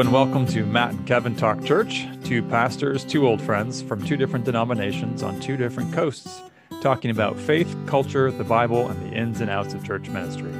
and 0.00 0.12
welcome 0.12 0.46
to 0.46 0.64
Matt 0.64 0.92
and 0.92 1.06
Kevin 1.06 1.36
Talk 1.36 1.62
Church, 1.62 2.06
two 2.24 2.42
pastors, 2.44 3.04
two 3.04 3.28
old 3.28 3.42
friends 3.42 3.82
from 3.82 4.02
two 4.02 4.16
different 4.16 4.46
denominations 4.46 5.22
on 5.22 5.38
two 5.40 5.58
different 5.58 5.92
coasts, 5.92 6.40
talking 6.80 7.10
about 7.10 7.38
faith, 7.38 7.76
culture, 7.86 8.30
the 8.30 8.42
Bible, 8.42 8.88
and 8.88 8.98
the 9.02 9.14
ins 9.14 9.42
and 9.42 9.50
outs 9.50 9.74
of 9.74 9.84
church 9.84 10.08
ministry. 10.08 10.52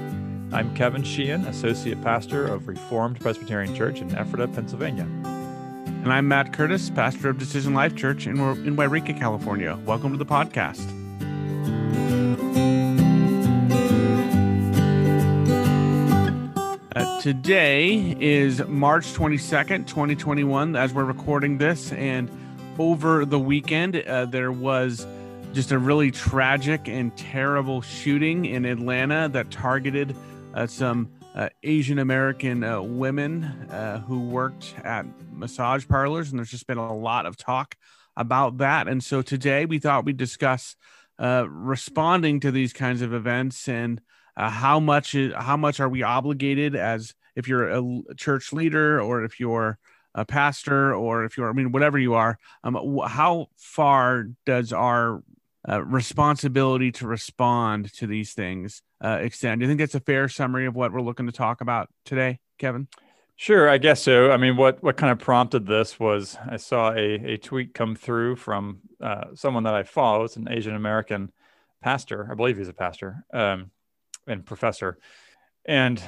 I'm 0.53 0.75
Kevin 0.75 1.03
Sheehan, 1.03 1.47
Associate 1.47 1.99
Pastor 2.03 2.49
of 2.49 2.69
Reformed 2.69 3.19
Presbyterian 3.19 3.75
Church 3.75 4.03
in 4.03 4.15
Ephrata, 4.15 4.47
Pennsylvania. 4.47 5.05
And 5.05 6.13
I'm 6.13 6.29
Matt 6.29 6.53
Curtis, 6.53 6.91
pastor 6.91 7.31
of 7.31 7.39
Decision 7.39 7.73
Life 7.73 7.97
Church 7.97 8.27
in, 8.27 8.39
in 8.39 8.77
Yreka, 8.77 9.19
California. 9.19 9.79
Welcome 9.87 10.13
to 10.13 10.19
the 10.19 10.27
podcast. 10.27 10.87
Today 17.21 18.17
is 18.19 18.67
March 18.67 19.13
22nd, 19.13 19.87
2021, 19.87 20.75
as 20.75 20.95
we're 20.95 21.05
recording 21.05 21.59
this. 21.59 21.93
And 21.93 22.31
over 22.79 23.27
the 23.27 23.39
weekend, 23.39 23.97
uh, 23.97 24.25
there 24.25 24.51
was 24.51 25.07
just 25.53 25.71
a 25.71 25.79
really 25.79 26.11
tragic 26.11 26.89
and 26.89 27.15
terrible 27.19 27.83
shooting 27.83 28.47
in 28.47 28.65
Atlanta 28.65 29.29
that 29.29 29.51
targeted 29.51 30.17
uh, 30.55 30.67
some 30.67 31.11
uh, 31.35 31.51
Asian 31.63 31.99
American 31.99 32.65
uh, 32.65 32.81
women 32.81 33.45
uh, 33.71 34.01
who 34.01 34.21
worked 34.21 34.75
at 34.83 35.05
massage 35.31 35.87
parlors. 35.87 36.31
And 36.31 36.39
there's 36.39 36.51
just 36.51 36.67
been 36.67 36.79
a 36.79 36.95
lot 36.95 37.27
of 37.27 37.37
talk 37.37 37.77
about 38.17 38.57
that. 38.59 38.89
And 38.89 39.05
so 39.05 39.21
today 39.21 39.67
we 39.67 39.79
thought 39.79 40.07
we'd 40.07 40.17
discuss 40.17 40.75
responding 41.19 42.41
to 42.41 42.51
these 42.51 42.73
kinds 42.73 43.03
of 43.03 43.13
events 43.13 43.69
and 43.69 44.01
uh, 44.37 44.49
how 44.49 44.81
much 44.81 45.15
how 45.37 45.57
much 45.57 45.81
are 45.81 45.89
we 45.89 46.03
obligated 46.03 46.75
as 46.75 47.15
if 47.37 47.49
you're 47.49 47.69
a 47.69 47.83
church 48.17 48.53
leader 48.53 49.01
or 49.01 49.25
if 49.25 49.41
you're 49.41 49.79
a 50.15 50.25
pastor 50.25 50.95
or 50.95 51.25
if 51.25 51.37
you're 51.37 51.49
I 51.49 51.53
mean 51.53 51.73
whatever 51.73 51.99
you 51.99 52.15
are 52.15 52.39
um, 52.65 53.01
how 53.07 53.47
far 53.57 54.27
does 54.45 54.73
our 54.73 55.23
uh, 55.69 55.83
responsibility 55.85 56.91
to 56.91 57.07
respond 57.07 57.93
to 57.95 58.07
these 58.07 58.33
things 58.33 58.83
uh, 59.05 59.19
extend? 59.21 59.61
Do 59.61 59.65
you 59.65 59.71
think 59.71 59.81
that's 59.81 59.95
a 59.95 60.01
fair 60.01 60.29
summary 60.29 60.67
of 60.67 60.75
what 60.75 60.93
we're 60.93 61.03
looking 61.03 61.27
to 61.27 61.33
talk 61.33 61.61
about 61.61 61.89
today, 62.05 62.41
Kevin? 62.59 62.89
Sure, 63.37 63.69
I 63.69 63.79
guess 63.79 64.03
so. 64.03 64.31
I 64.31 64.37
mean, 64.37 64.57
what 64.57 64.83
what 64.83 64.97
kind 64.97 65.11
of 65.11 65.19
prompted 65.19 65.67
this 65.67 65.99
was 65.99 66.37
I 66.47 66.57
saw 66.57 66.93
a 66.93 67.33
a 67.33 67.37
tweet 67.39 67.73
come 67.73 67.95
through 67.95 68.37
from 68.37 68.81
uh, 69.01 69.29
someone 69.35 69.63
that 69.65 69.75
I 69.75 69.83
follow. 69.83 70.25
It's 70.25 70.37
an 70.37 70.49
Asian 70.51 70.75
American 70.75 71.33
pastor, 71.83 72.29
I 72.31 72.35
believe 72.35 72.59
he's 72.59 72.69
a 72.69 72.75
pastor, 72.75 73.25
um, 73.33 73.71
and 74.27 74.45
professor. 74.45 74.99
And 75.65 76.03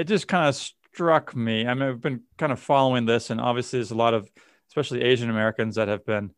it 0.00 0.08
just 0.08 0.28
kind 0.28 0.48
of 0.48 0.56
struck 0.56 1.36
me. 1.36 1.66
I 1.66 1.74
mean, 1.74 1.88
I've 1.88 2.00
been 2.00 2.22
kind 2.38 2.52
of 2.52 2.58
following 2.58 3.06
this, 3.06 3.30
and 3.30 3.40
obviously, 3.40 3.78
there's 3.78 3.90
a 3.90 3.96
lot 3.96 4.14
of, 4.14 4.30
especially 4.68 5.02
Asian 5.02 5.30
Americans, 5.30 5.76
that 5.76 5.88
have 5.88 6.04
been 6.06 6.30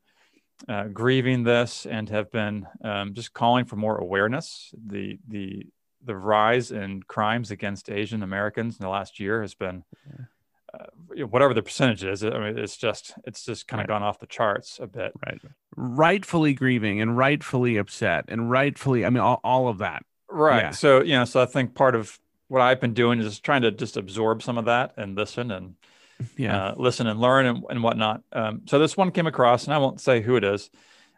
uh, 0.69 0.85
grieving 0.85 1.45
this 1.45 1.87
and 1.87 2.09
have 2.09 2.31
been 2.31 2.67
um, 2.85 3.15
just 3.15 3.33
calling 3.33 3.65
for 3.65 3.77
more 3.77 3.97
awareness. 3.97 4.75
The 4.87 5.19
the 5.29 5.67
the 6.05 6.17
rise 6.17 6.73
in 6.73 7.03
crimes 7.05 7.53
against 7.53 7.89
Asian 7.89 8.25
Americans 8.25 8.77
in 8.79 8.83
the 8.83 8.91
last 8.91 9.21
year 9.21 9.41
has 9.41 9.55
been, 9.55 9.85
uh, 10.75 11.25
whatever 11.27 11.55
the 11.55 11.63
percentage 11.63 12.03
is. 12.03 12.25
I 12.25 12.31
mean, 12.31 12.59
it's 12.59 12.77
just 12.77 13.15
it's 13.25 13.45
just 13.45 13.69
kind 13.69 13.81
of 13.81 13.89
right. 13.89 13.95
gone 13.95 14.03
off 14.03 14.19
the 14.19 14.27
charts 14.27 14.81
a 14.83 14.89
bit. 14.89 15.13
Right. 15.25 15.41
Rightfully 15.77 16.55
grieving 16.55 17.01
and 17.01 17.17
rightfully 17.17 17.77
upset 17.77 18.25
and 18.27 18.51
rightfully, 18.51 19.05
I 19.05 19.11
mean, 19.11 19.21
all, 19.21 19.41
all 19.45 19.69
of 19.69 19.79
that 19.79 20.05
Right. 20.33 20.63
Yeah. 20.63 20.71
So, 20.71 21.03
you 21.03 21.13
know, 21.13 21.25
so 21.25 21.43
I 21.43 21.47
think 21.47 21.75
part 21.75 21.95
of 21.95 22.19
what 22.53 22.61
I've 22.61 22.83
been 22.83 22.93
doing 22.93 23.19
is 23.19 23.41
trying 23.41 23.63
to 23.63 23.71
just 23.71 23.97
absorb 23.97 24.43
some 24.43 24.59
of 24.59 24.67
that 24.67 24.93
and 24.99 25.17
listen 25.17 25.51
and 25.51 25.75
yeah, 26.37 26.67
uh, 26.67 26.75
listen 26.77 27.07
and 27.07 27.19
learn 27.19 27.47
and, 27.47 27.65
and 27.71 27.83
whatnot. 27.83 28.23
Um, 28.31 28.61
so 28.67 28.79
this 28.79 28.95
one 28.95 29.11
came 29.11 29.27
across, 29.27 29.65
and 29.65 29.73
I 29.73 29.79
won't 29.79 30.03
say 30.03 30.21
who 30.21 30.37
it 30.37 30.45
is, 30.45 30.71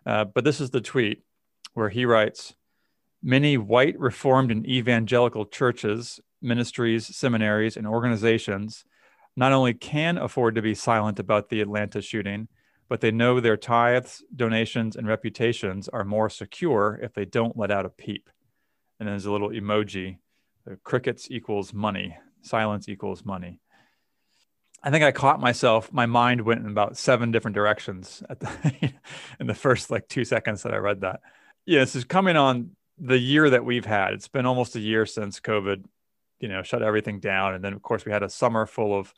uh, 0.07 0.27
but 0.27 0.45
this 0.45 0.61
is 0.61 0.71
the 0.71 0.81
tweet 0.81 1.25
where 1.73 1.89
he 1.89 2.07
writes 2.07 2.55
Many 3.21 3.59
white 3.59 3.99
Reformed 3.99 4.53
and 4.53 4.65
evangelical 4.65 5.45
churches, 5.45 6.21
ministries, 6.41 7.15
seminaries, 7.15 7.77
and 7.77 7.87
organizations 7.87 8.85
not 9.37 9.53
only 9.53 9.75
can 9.75 10.17
afford 10.17 10.55
to 10.55 10.63
be 10.63 10.77
silent 10.77 11.19
about 11.19 11.49
the 11.49 11.61
Atlanta 11.61 12.01
shooting, 12.01 12.47
but 12.89 13.01
they 13.01 13.11
know 13.11 13.41
their 13.41 13.57
tithes, 13.57 14.23
donations, 14.35 14.95
and 14.95 15.09
reputations 15.09 15.89
are 15.89 16.05
more 16.05 16.31
secure 16.31 17.01
if 17.03 17.13
they 17.13 17.25
don't 17.25 17.57
let 17.57 17.73
out 17.73 17.87
a 17.87 17.91
peep 17.91 18.31
and 19.01 19.09
there's 19.09 19.27
a 19.27 19.33
little 19.33 19.51
emoji. 19.51 20.19
The 20.67 20.77
crickets 20.77 21.31
equals 21.31 21.73
money. 21.73 22.17
Silence 22.43 22.89
equals 22.89 23.25
money. 23.25 23.61
I 24.83 24.91
think 24.91 25.03
I 25.03 25.13
caught 25.13 25.41
myself. 25.41 25.93
My 25.93 26.07
mind 26.07 26.43
went 26.43 26.61
in 26.61 26.71
about 26.71 26.99
seven 26.99 27.31
different 27.31 27.55
directions 27.55 28.23
at 28.29 28.41
the, 28.41 28.93
in 29.41 29.47
the 29.47 29.55
first 29.55 29.91
like 29.91 30.09
two 30.09 30.25
seconds 30.25 30.63
that 30.63 30.75
I 30.75 30.77
read 30.77 31.01
that. 31.01 31.21
Yeah, 31.65 31.81
this 31.81 31.97
is 31.97 32.05
coming 32.05 32.37
on 32.37 32.71
the 32.99 33.19
year 33.19 33.49
that 33.49 33.65
we've 33.65 33.87
had. 33.87 34.13
It's 34.13 34.29
been 34.29 34.47
almost 34.47 34.77
a 34.77 34.81
year 34.81 35.07
since 35.07 35.41
COVID, 35.41 35.85
you 36.39 36.49
know, 36.49 36.63
shut 36.63 36.83
everything 36.83 37.19
down, 37.21 37.55
and 37.55 37.65
then 37.65 37.73
of 37.73 37.83
course 37.83 38.05
we 38.05 38.13
had 38.13 38.23
a 38.23 38.29
summer 38.29 38.67
full 38.67 38.97
of 38.97 39.13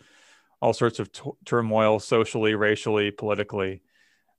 all 0.60 0.72
sorts 0.72 1.00
of 1.00 1.10
t- 1.10 1.30
turmoil, 1.44 1.98
socially, 1.98 2.54
racially, 2.54 3.10
politically. 3.10 3.82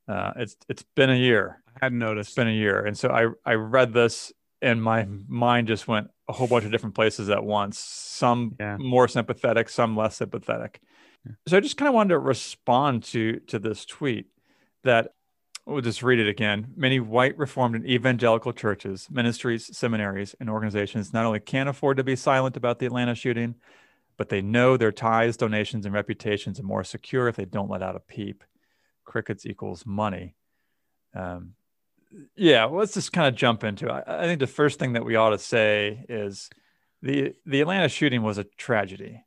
Uh, 0.08 0.32
it's 0.38 0.56
it's 0.70 0.84
been 0.96 1.10
a 1.10 1.16
year. 1.16 1.62
I 1.76 1.86
hadn't 1.86 2.00
noticed. 2.00 2.30
It's 2.30 2.36
been 2.36 2.48
a 2.48 2.52
year, 2.52 2.86
and 2.86 2.98
so 2.98 3.10
I 3.10 3.52
I 3.52 3.56
read 3.56 3.94
this 3.94 4.32
and 4.62 4.82
my 4.82 5.08
mind 5.28 5.68
just 5.68 5.88
went 5.88 6.10
a 6.28 6.34
whole 6.34 6.48
bunch 6.48 6.66
of 6.66 6.72
different 6.72 6.96
places 6.96 7.30
at 7.30 7.44
once. 7.44 7.80
Some 7.80 8.56
yeah. 8.60 8.78
more 8.78 9.08
sympathetic 9.08 9.70
some 9.70 9.96
less 9.96 10.16
sympathetic. 10.16 10.82
Yeah. 11.26 11.34
so 11.48 11.58
i 11.58 11.60
just 11.60 11.78
kind 11.78 11.88
of 11.88 11.96
wanted 11.96 12.10
to 12.10 12.20
respond 12.20 13.04
to 13.06 13.40
to 13.48 13.60
this 13.60 13.86
tweet 13.86 14.28
that 14.84 15.14
we'll 15.66 15.82
just 15.82 16.04
read 16.04 16.20
it 16.20 16.30
again. 16.30 16.68
Many 16.76 17.00
white 17.00 17.38
reformed 17.38 17.76
and 17.76 17.86
evangelical 17.86 18.54
churches 18.54 19.08
ministries 19.10 19.76
seminaries 19.76 20.36
and 20.40 20.50
organizations 20.50 21.14
not 21.14 21.26
only 21.26 21.40
can't 21.40 21.70
afford 21.70 21.98
to 21.98 22.04
be 22.04 22.16
silent 22.16 22.58
about 22.58 22.80
the 22.80 22.86
atlanta 22.86 23.16
shooting 23.16 23.56
but 24.18 24.30
they 24.30 24.42
know 24.42 24.76
their 24.76 24.92
ties 24.92 25.38
donations 25.38 25.86
and 25.86 25.94
reputations 25.94 26.60
are 26.60 26.64
more 26.64 26.84
secure 26.84 27.28
if 27.28 27.36
they 27.36 27.46
don't 27.46 27.70
let 27.70 27.84
out 27.84 27.96
a 27.96 28.00
peep. 28.00 28.44
Crickets 29.06 29.46
equals 29.46 29.86
money. 29.86 30.36
Um, 31.16 31.54
yeah, 32.36 32.66
well, 32.66 32.80
let's 32.80 32.94
just 32.94 33.14
kind 33.14 33.28
of 33.28 33.36
jump 33.36 33.64
into 33.64 33.88
it. 33.88 34.04
I, 34.08 34.24
I 34.24 34.24
think 34.24 34.40
the 34.40 34.48
first 34.48 34.80
thing 34.80 34.94
that 34.94 35.06
we 35.06 35.16
ought 35.16 35.32
to 35.32 35.40
say 35.40 36.06
is 36.10 36.50
the 37.02 37.34
the 37.46 37.62
Atlanta 37.62 37.90
shooting 37.90 38.24
was 38.24 38.38
a 38.38 38.44
tragedy, 38.44 39.24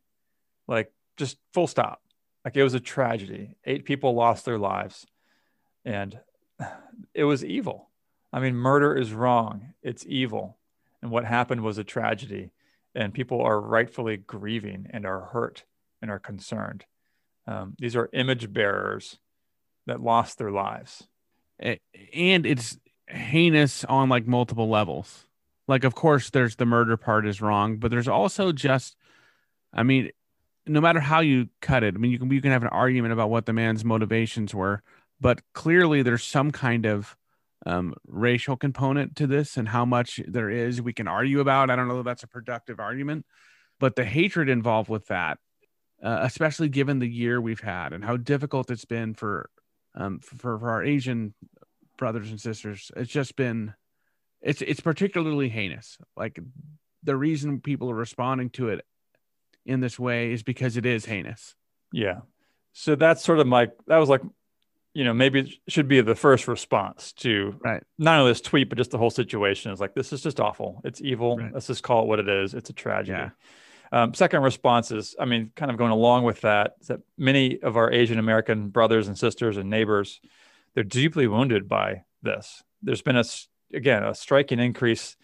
like 0.67 0.91
just 1.17 1.37
full 1.53 1.67
stop. 1.67 2.01
Like 2.43 2.55
it 2.55 2.63
was 2.63 2.73
a 2.73 2.79
tragedy. 2.79 3.55
Eight 3.65 3.85
people 3.85 4.13
lost 4.13 4.45
their 4.45 4.57
lives, 4.57 5.05
and 5.85 6.19
it 7.13 7.23
was 7.23 7.45
evil. 7.45 7.89
I 8.33 8.39
mean, 8.39 8.55
murder 8.55 8.95
is 8.95 9.13
wrong. 9.13 9.73
It's 9.83 10.05
evil, 10.07 10.57
and 11.01 11.11
what 11.11 11.25
happened 11.25 11.61
was 11.61 11.77
a 11.77 11.83
tragedy, 11.83 12.51
and 12.95 13.13
people 13.13 13.41
are 13.41 13.59
rightfully 13.59 14.17
grieving 14.17 14.87
and 14.89 15.05
are 15.05 15.21
hurt 15.21 15.65
and 16.01 16.09
are 16.09 16.19
concerned. 16.19 16.85
Um, 17.47 17.75
these 17.77 17.95
are 17.95 18.09
image 18.13 18.53
bearers 18.53 19.19
that 19.87 20.01
lost 20.01 20.37
their 20.37 20.51
lives 20.51 21.07
and 21.61 22.45
it's 22.45 22.77
heinous 23.07 23.83
on 23.85 24.09
like 24.09 24.27
multiple 24.27 24.69
levels. 24.69 25.25
Like, 25.67 25.83
of 25.83 25.95
course, 25.95 26.29
there's 26.29 26.55
the 26.55 26.65
murder 26.65 26.97
part 26.97 27.27
is 27.27 27.41
wrong, 27.41 27.77
but 27.77 27.91
there's 27.91 28.07
also 28.07 28.51
just, 28.51 28.95
I 29.73 29.83
mean, 29.83 30.09
no 30.65 30.81
matter 30.81 30.99
how 30.99 31.21
you 31.21 31.49
cut 31.61 31.83
it, 31.83 31.95
I 31.95 31.97
mean, 31.97 32.11
you 32.11 32.19
can 32.19 32.31
you 32.31 32.41
can 32.41 32.51
have 32.51 32.63
an 32.63 32.69
argument 32.69 33.13
about 33.13 33.29
what 33.29 33.45
the 33.45 33.53
man's 33.53 33.85
motivations 33.85 34.53
were, 34.53 34.81
but 35.19 35.41
clearly 35.53 36.01
there's 36.01 36.23
some 36.23 36.51
kind 36.51 36.85
of 36.85 37.15
um, 37.65 37.93
racial 38.07 38.57
component 38.57 39.15
to 39.17 39.27
this, 39.27 39.55
and 39.55 39.69
how 39.69 39.85
much 39.85 40.19
there 40.27 40.49
is, 40.49 40.81
we 40.81 40.93
can 40.93 41.07
argue 41.07 41.39
about. 41.39 41.69
I 41.69 41.75
don't 41.75 41.87
know 41.87 41.99
if 41.99 42.05
that's 42.05 42.23
a 42.23 42.27
productive 42.27 42.79
argument, 42.79 43.25
but 43.79 43.95
the 43.95 44.05
hatred 44.05 44.49
involved 44.49 44.89
with 44.89 45.07
that, 45.07 45.37
uh, 46.03 46.19
especially 46.21 46.69
given 46.69 46.99
the 46.99 47.07
year 47.07 47.39
we've 47.39 47.59
had 47.59 47.93
and 47.93 48.03
how 48.03 48.17
difficult 48.17 48.71
it's 48.71 48.85
been 48.85 49.13
for 49.13 49.49
um, 49.95 50.19
for, 50.19 50.57
for 50.59 50.69
our 50.69 50.83
Asian 50.83 51.33
brothers 51.97 52.29
and 52.29 52.39
sisters. 52.39 52.91
It's 52.95 53.11
just 53.11 53.35
been, 53.35 53.73
it's 54.41 54.61
it's 54.61 54.79
particularly 54.79 55.49
heinous. 55.49 55.97
Like 56.17 56.39
the 57.03 57.15
reason 57.15 57.61
people 57.61 57.91
are 57.91 57.95
responding 57.95 58.49
to 58.51 58.69
it 58.69 58.85
in 59.65 59.79
this 59.79 59.99
way 59.99 60.31
is 60.31 60.43
because 60.43 60.77
it 60.77 60.85
is 60.85 61.05
heinous. 61.05 61.55
Yeah. 61.91 62.21
So 62.73 62.95
that's 62.95 63.23
sort 63.23 63.39
of 63.39 63.47
my 63.47 63.69
that 63.87 63.97
was 63.97 64.09
like, 64.09 64.21
you 64.93 65.03
know, 65.03 65.13
maybe 65.13 65.41
it 65.41 65.49
should 65.67 65.87
be 65.87 66.01
the 66.01 66.15
first 66.15 66.47
response 66.47 67.13
to 67.13 67.55
right. 67.63 67.83
not 67.97 68.19
only 68.19 68.31
this 68.31 68.41
tweet 68.41 68.69
but 68.69 68.77
just 68.77 68.91
the 68.91 68.97
whole 68.97 69.09
situation. 69.09 69.71
Is 69.71 69.79
like 69.79 69.93
this 69.93 70.13
is 70.13 70.21
just 70.21 70.39
awful. 70.39 70.81
It's 70.83 71.01
evil. 71.01 71.37
Right. 71.37 71.53
Let's 71.53 71.67
just 71.67 71.83
call 71.83 72.03
it 72.03 72.07
what 72.07 72.19
it 72.19 72.29
is. 72.29 72.53
It's 72.53 72.69
a 72.69 72.73
tragedy. 72.73 73.17
Yeah. 73.17 73.29
Um, 73.91 74.13
second 74.13 74.41
response 74.43 74.91
is, 74.91 75.15
I 75.19 75.25
mean, 75.25 75.51
kind 75.55 75.69
of 75.69 75.77
going 75.77 75.91
along 75.91 76.23
with 76.23 76.41
that, 76.41 76.75
is 76.79 76.87
that 76.87 77.01
many 77.17 77.61
of 77.61 77.75
our 77.75 77.91
Asian 77.91 78.19
American 78.19 78.69
brothers 78.69 79.07
and 79.07 79.17
sisters 79.17 79.57
and 79.57 79.69
neighbors, 79.69 80.21
they're 80.73 80.83
deeply 80.83 81.27
wounded 81.27 81.67
by 81.67 82.03
this. 82.23 82.63
There's 82.81 83.01
been 83.01 83.17
a 83.17 83.23
again 83.73 84.03
a 84.03 84.15
striking 84.15 84.59
increase 84.59 85.15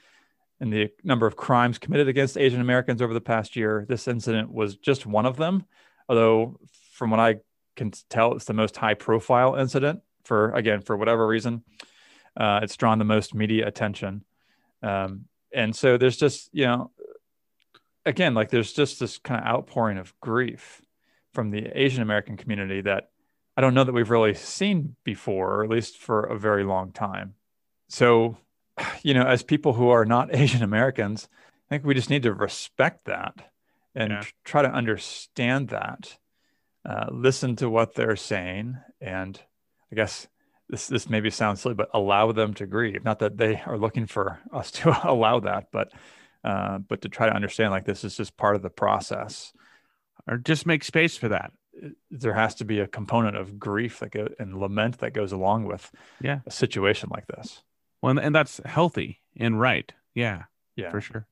in 0.60 0.70
the 0.70 0.90
number 1.04 1.28
of 1.28 1.36
crimes 1.36 1.78
committed 1.78 2.08
against 2.08 2.38
Asian 2.38 2.62
Americans 2.62 3.02
over 3.02 3.14
the 3.14 3.22
past 3.22 3.56
year. 3.56 3.86
This 3.88 4.08
incident 4.08 4.52
was 4.52 4.76
just 4.76 5.06
one 5.06 5.26
of 5.26 5.38
them, 5.38 5.66
although 6.10 6.60
from 6.94 7.12
what 7.12 7.20
I 7.20 7.38
can 7.76 7.92
tell, 8.10 8.34
it's 8.34 8.46
the 8.46 8.54
most 8.54 8.76
high 8.76 8.96
profile 8.96 9.56
incident 9.56 10.02
for 10.24 10.52
again 10.52 10.82
for 10.82 10.98
whatever 10.98 11.26
reason. 11.26 11.64
Uh, 12.36 12.60
it's 12.62 12.76
drawn 12.76 13.00
the 13.00 13.06
most 13.06 13.34
media 13.34 13.68
attention, 13.68 14.24
um, 14.84 15.26
and 15.54 15.76
so 15.76 15.98
there's 15.98 16.18
just 16.18 16.50
you 16.54 16.66
know, 16.66 16.92
again, 18.08 18.34
like 18.34 18.50
there's 18.50 18.74
just 18.74 19.00
this 19.00 19.18
kind 19.18 19.42
of 19.42 19.48
outpouring 19.48 19.98
of 19.98 20.20
grief 20.20 20.82
from 21.34 21.52
the 21.52 21.68
Asian 21.80 22.02
American 22.02 22.38
community 22.38 22.82
that 22.82 23.12
I 23.56 23.62
don't 23.62 23.74
know 23.74 23.84
that 23.84 23.94
we've 23.94 24.10
really 24.10 24.34
seen 24.34 24.96
before, 25.04 25.56
or 25.56 25.64
at 25.64 25.70
least 25.70 25.98
for 25.98 26.24
a 26.24 26.38
very 26.38 26.64
long 26.64 26.92
time. 26.92 27.36
So, 27.90 28.38
you 29.04 29.14
know, 29.14 29.24
as 29.24 29.44
people 29.44 29.74
who 29.74 29.90
are 29.90 30.06
not 30.06 30.30
Asian 30.36 30.64
Americans, 30.64 31.28
I 31.68 31.70
think 31.70 31.86
we 31.86 31.94
just 31.94 32.10
need 32.10 32.24
to 32.24 32.34
respect 32.34 33.06
that 33.06 33.52
and 33.94 34.12
yeah. 34.12 34.24
try 34.44 34.62
to 34.62 34.72
understand 34.72 35.70
that, 35.70 36.18
uh, 36.88 37.08
listen 37.12 37.56
to 37.58 37.70
what 37.70 37.96
they're 37.96 38.16
saying, 38.16 38.78
and 39.02 39.42
I 39.92 39.96
guess 39.96 40.28
this 40.70 40.88
this 40.88 41.10
maybe 41.10 41.30
sounds 41.30 41.62
silly, 41.62 41.74
but 41.76 41.90
allow 41.94 42.32
them 42.32 42.54
to 42.56 42.68
grieve. 42.68 43.04
Not 43.04 43.20
that 43.20 43.38
they 43.38 43.62
are 43.66 43.78
looking 43.78 44.06
for 44.06 44.40
us 44.54 44.72
to 44.82 44.96
allow 45.04 45.40
that, 45.42 45.68
but 45.72 45.92
uh, 46.48 46.78
but 46.78 47.02
to 47.02 47.10
try 47.10 47.28
to 47.28 47.36
understand 47.36 47.72
like 47.72 47.84
this 47.84 48.06
is 48.06 48.16
just 48.16 48.38
part 48.38 48.56
of 48.56 48.62
the 48.62 48.70
process, 48.70 49.52
or 50.30 50.38
just 50.38 50.66
make 50.66 50.82
space 50.82 51.18
for 51.18 51.28
that. 51.28 51.52
There 52.10 52.34
has 52.34 52.56
to 52.56 52.66
be 52.66 52.80
a 52.80 52.88
component 52.88 53.36
of 53.36 53.60
grief 53.60 54.00
that 54.00 54.12
go, 54.12 54.30
and 54.40 54.58
lament 54.58 55.00
that 55.00 55.12
goes 55.12 55.34
along 55.34 55.66
with 55.66 55.92
yeah 56.22 56.40
a 56.46 56.52
situation 56.52 57.10
like 57.12 57.28
this. 57.28 57.64
Well, 58.02 58.18
and 58.18 58.34
that's 58.34 58.62
healthy 58.64 59.20
and 59.36 59.60
right. 59.60 59.92
Yeah, 60.16 60.44
yeah, 60.78 60.90
for 60.90 61.02
sure. 61.02 61.28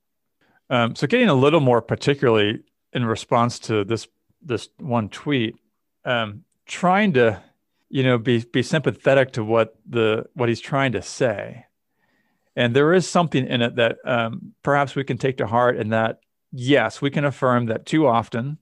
Um, 0.68 0.94
so 0.94 1.06
getting 1.06 1.30
a 1.30 1.34
little 1.34 1.60
more 1.60 1.80
particularly 1.80 2.64
in 2.92 3.06
response 3.06 3.58
to 3.60 3.84
this 3.84 4.08
this 4.42 4.68
one 4.78 5.08
tweet, 5.08 5.56
um, 6.04 6.44
trying 6.66 7.14
to 7.14 7.42
you 7.88 8.02
know 8.02 8.18
be 8.18 8.44
be 8.44 8.62
sympathetic 8.62 9.32
to 9.32 9.42
what 9.42 9.76
the 9.88 10.26
what 10.34 10.50
he's 10.50 10.60
trying 10.60 10.92
to 10.92 11.00
say, 11.00 11.64
and 12.56 12.74
there 12.74 12.94
is 12.94 13.08
something 13.08 13.46
in 13.46 13.62
it 13.62 13.76
that 13.76 13.98
um, 14.04 14.54
perhaps 14.62 14.96
we 14.96 15.04
can 15.04 15.18
take 15.18 15.36
to 15.38 15.46
heart, 15.46 15.76
and 15.76 15.92
that 15.92 16.20
yes, 16.50 17.00
we 17.00 17.10
can 17.10 17.24
affirm 17.24 17.66
that 17.66 17.86
too 17.86 18.06
often, 18.06 18.58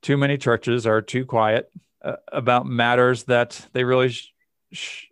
too 0.00 0.16
many 0.16 0.38
churches 0.38 0.86
are 0.86 1.02
too 1.02 1.24
quiet 1.24 1.70
uh, 2.02 2.16
about 2.32 2.66
matters 2.66 3.24
that 3.24 3.68
they 3.72 3.84
really 3.84 4.08
sh- 4.08 4.32
sh- 4.72 5.04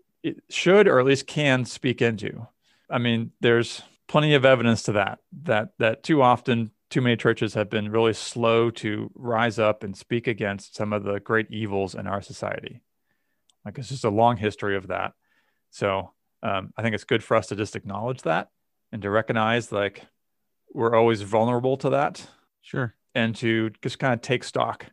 should 0.49 0.88
or 0.88 0.99
at 0.99 1.06
least 1.06 1.26
can 1.26 1.64
speak 1.64 2.02
into. 2.02 2.47
I 2.88 2.99
mean, 2.99 3.31
there's 3.41 3.82
plenty 4.11 4.35
of 4.35 4.44
evidence 4.44 4.82
to 4.82 4.93
that 4.93 5.20
that 5.44 5.69
that 5.79 6.02
too 6.02 6.20
often 6.20 6.73
too 6.91 7.00
many 7.00 7.17
churches 7.17 7.55
have 7.55 7.70
been 7.70 7.93
really 7.93 8.12
slow 8.12 8.69
to 8.69 9.08
rise 9.14 9.56
up 9.56 9.85
and 9.85 9.97
speak 9.97 10.26
against 10.26 10.75
some 10.75 10.93
of 10.93 11.05
the 11.05 11.20
great 11.20 11.47
evils 11.49 11.94
in 11.94 12.08
our 12.08 12.20
society 12.20 12.82
like 13.64 13.79
it's 13.79 13.88
just 13.88 14.02
a 14.02 14.11
long 14.11 14.37
history 14.37 14.76
of 14.76 14.88
that 14.88 15.12
so 15.70 16.11
um, 16.42 16.72
i 16.76 16.82
think 16.82 16.94
it's 16.94 17.04
good 17.04 17.22
for 17.22 17.37
us 17.37 17.48
to 17.48 17.56
just 17.56 17.76
acknowledge 17.76 18.22
that 18.22 18.48
and 18.92 19.02
to 19.02 19.10
recognize 19.10 19.72
like 19.72 20.02
we're 20.72 20.94
always 20.94 21.22
vulnerable 21.22 21.76
to 21.78 21.90
that. 21.90 22.26
Sure. 22.62 22.94
And 23.14 23.34
to 23.37 23.70
just 23.82 23.98
kind 23.98 24.14
of 24.14 24.20
take 24.20 24.44
stock. 24.44 24.87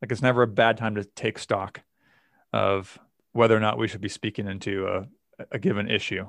Like 0.00 0.12
it's 0.12 0.22
never 0.22 0.42
a 0.42 0.46
bad 0.46 0.78
time 0.78 0.94
to 0.94 1.04
take 1.04 1.38
stock 1.38 1.82
of 2.52 2.98
whether 3.32 3.56
or 3.56 3.60
not 3.60 3.78
we 3.78 3.86
should 3.86 4.00
be 4.00 4.08
speaking 4.08 4.48
into 4.48 4.86
a, 4.86 5.06
a 5.52 5.58
given 5.58 5.90
issue. 5.90 6.26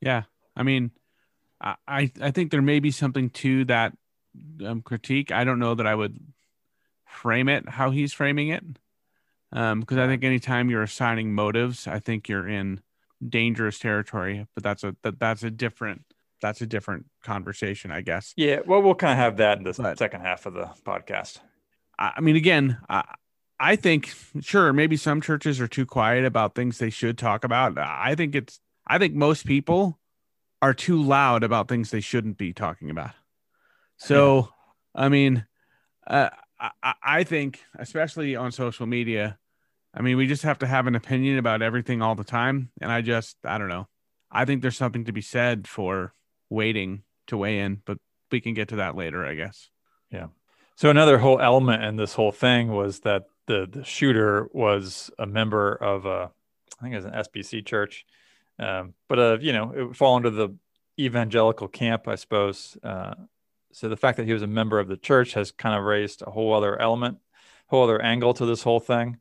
Yeah. 0.00 0.24
I 0.54 0.62
mean 0.62 0.90
I 1.60 2.12
I 2.20 2.30
think 2.30 2.50
there 2.50 2.62
may 2.62 2.80
be 2.80 2.90
something 2.90 3.30
to 3.30 3.64
that 3.64 3.96
um, 4.64 4.82
critique. 4.82 5.32
I 5.32 5.44
don't 5.44 5.58
know 5.58 5.74
that 5.74 5.86
I 5.86 5.94
would 5.94 6.18
frame 7.06 7.48
it 7.48 7.68
how 7.68 7.90
he's 7.90 8.12
framing 8.12 8.48
it, 8.48 8.62
because 9.50 9.72
um, 9.72 9.84
I 9.98 10.06
think 10.06 10.22
anytime 10.22 10.70
you're 10.70 10.82
assigning 10.82 11.32
motives, 11.32 11.88
I 11.88 11.98
think 11.98 12.28
you're 12.28 12.46
in 12.46 12.80
dangerous 13.26 13.78
territory. 13.78 14.46
But 14.54 14.64
that's 14.64 14.84
a 14.84 14.96
that, 15.02 15.18
that's 15.18 15.42
a 15.42 15.50
different 15.50 16.02
that's 16.40 16.60
a 16.60 16.66
different 16.66 17.06
conversation, 17.22 17.90
I 17.90 18.00
guess. 18.00 18.32
Yeah, 18.36 18.60
well, 18.66 18.82
we'll 18.82 18.94
kind 18.94 19.12
of 19.12 19.18
have 19.18 19.36
that 19.38 19.58
in 19.58 19.64
the 19.64 19.74
but, 19.74 19.98
second 19.98 20.20
half 20.20 20.46
of 20.46 20.54
the 20.54 20.70
podcast. 20.84 21.38
I 21.98 22.20
mean, 22.20 22.36
again, 22.36 22.78
I, 22.88 23.02
I 23.58 23.76
think 23.76 24.14
sure 24.40 24.72
maybe 24.72 24.96
some 24.96 25.20
churches 25.20 25.60
are 25.60 25.66
too 25.68 25.84
quiet 25.84 26.24
about 26.24 26.54
things 26.54 26.78
they 26.78 26.90
should 26.90 27.18
talk 27.18 27.44
about. 27.44 27.76
I 27.76 28.14
think 28.14 28.34
it's 28.34 28.60
I 28.86 28.98
think 28.98 29.14
most 29.14 29.46
people 29.46 29.98
are 30.62 30.74
too 30.74 31.02
loud 31.02 31.44
about 31.44 31.68
things 31.68 31.90
they 31.90 32.00
shouldn't 32.00 32.38
be 32.38 32.52
talking 32.52 32.90
about. 32.90 33.12
So, 33.96 34.48
yeah. 34.94 35.02
I 35.02 35.08
mean, 35.08 35.46
uh, 36.06 36.30
I, 36.58 36.94
I 37.02 37.24
think, 37.24 37.60
especially 37.78 38.34
on 38.36 38.52
social 38.52 38.86
media, 38.86 39.38
I 39.94 40.02
mean, 40.02 40.16
we 40.16 40.26
just 40.26 40.42
have 40.42 40.58
to 40.58 40.66
have 40.66 40.86
an 40.86 40.94
opinion 40.94 41.38
about 41.38 41.62
everything 41.62 42.02
all 42.02 42.14
the 42.14 42.24
time. 42.24 42.70
And 42.80 42.92
I 42.92 43.00
just, 43.00 43.36
I 43.44 43.58
don't 43.58 43.68
know. 43.68 43.88
I 44.30 44.44
think 44.44 44.62
there's 44.62 44.76
something 44.76 45.06
to 45.06 45.12
be 45.12 45.22
said 45.22 45.66
for 45.66 46.12
waiting 46.50 47.02
to 47.28 47.36
weigh 47.36 47.60
in, 47.60 47.80
but 47.84 47.98
we 48.30 48.40
can 48.40 48.54
get 48.54 48.68
to 48.68 48.76
that 48.76 48.96
later, 48.96 49.24
I 49.24 49.34
guess. 49.34 49.70
Yeah. 50.10 50.28
So 50.76 50.90
another 50.90 51.18
whole 51.18 51.40
element 51.40 51.82
in 51.82 51.96
this 51.96 52.14
whole 52.14 52.32
thing 52.32 52.72
was 52.72 53.00
that 53.00 53.24
the 53.46 53.66
the 53.68 53.82
shooter 53.82 54.48
was 54.52 55.10
a 55.18 55.26
member 55.26 55.74
of 55.74 56.06
a, 56.06 56.30
I 56.78 56.82
think 56.82 56.94
it 56.94 56.98
was 56.98 57.04
an 57.04 57.12
SBC 57.12 57.66
church, 57.66 58.04
um, 58.58 58.94
but 59.08 59.18
uh, 59.18 59.38
you 59.40 59.52
know, 59.52 59.72
it 59.72 59.82
would 59.82 59.96
fall 59.96 60.14
under 60.14 60.30
the 60.30 60.50
evangelical 61.00 61.66
camp, 61.66 62.06
I 62.06 62.14
suppose. 62.14 62.76
Uh, 62.82 63.14
so 63.72 63.88
the 63.88 63.96
fact 63.96 64.18
that 64.18 64.26
he 64.26 64.32
was 64.32 64.42
a 64.42 64.46
member 64.46 64.78
of 64.78 64.88
the 64.88 64.96
church 64.96 65.34
has 65.34 65.50
kind 65.50 65.76
of 65.76 65.84
raised 65.84 66.22
a 66.22 66.30
whole 66.30 66.54
other 66.54 66.80
element, 66.80 67.18
whole 67.66 67.84
other 67.84 68.00
angle 68.00 68.34
to 68.34 68.46
this 68.46 68.62
whole 68.62 68.80
thing. 68.80 69.18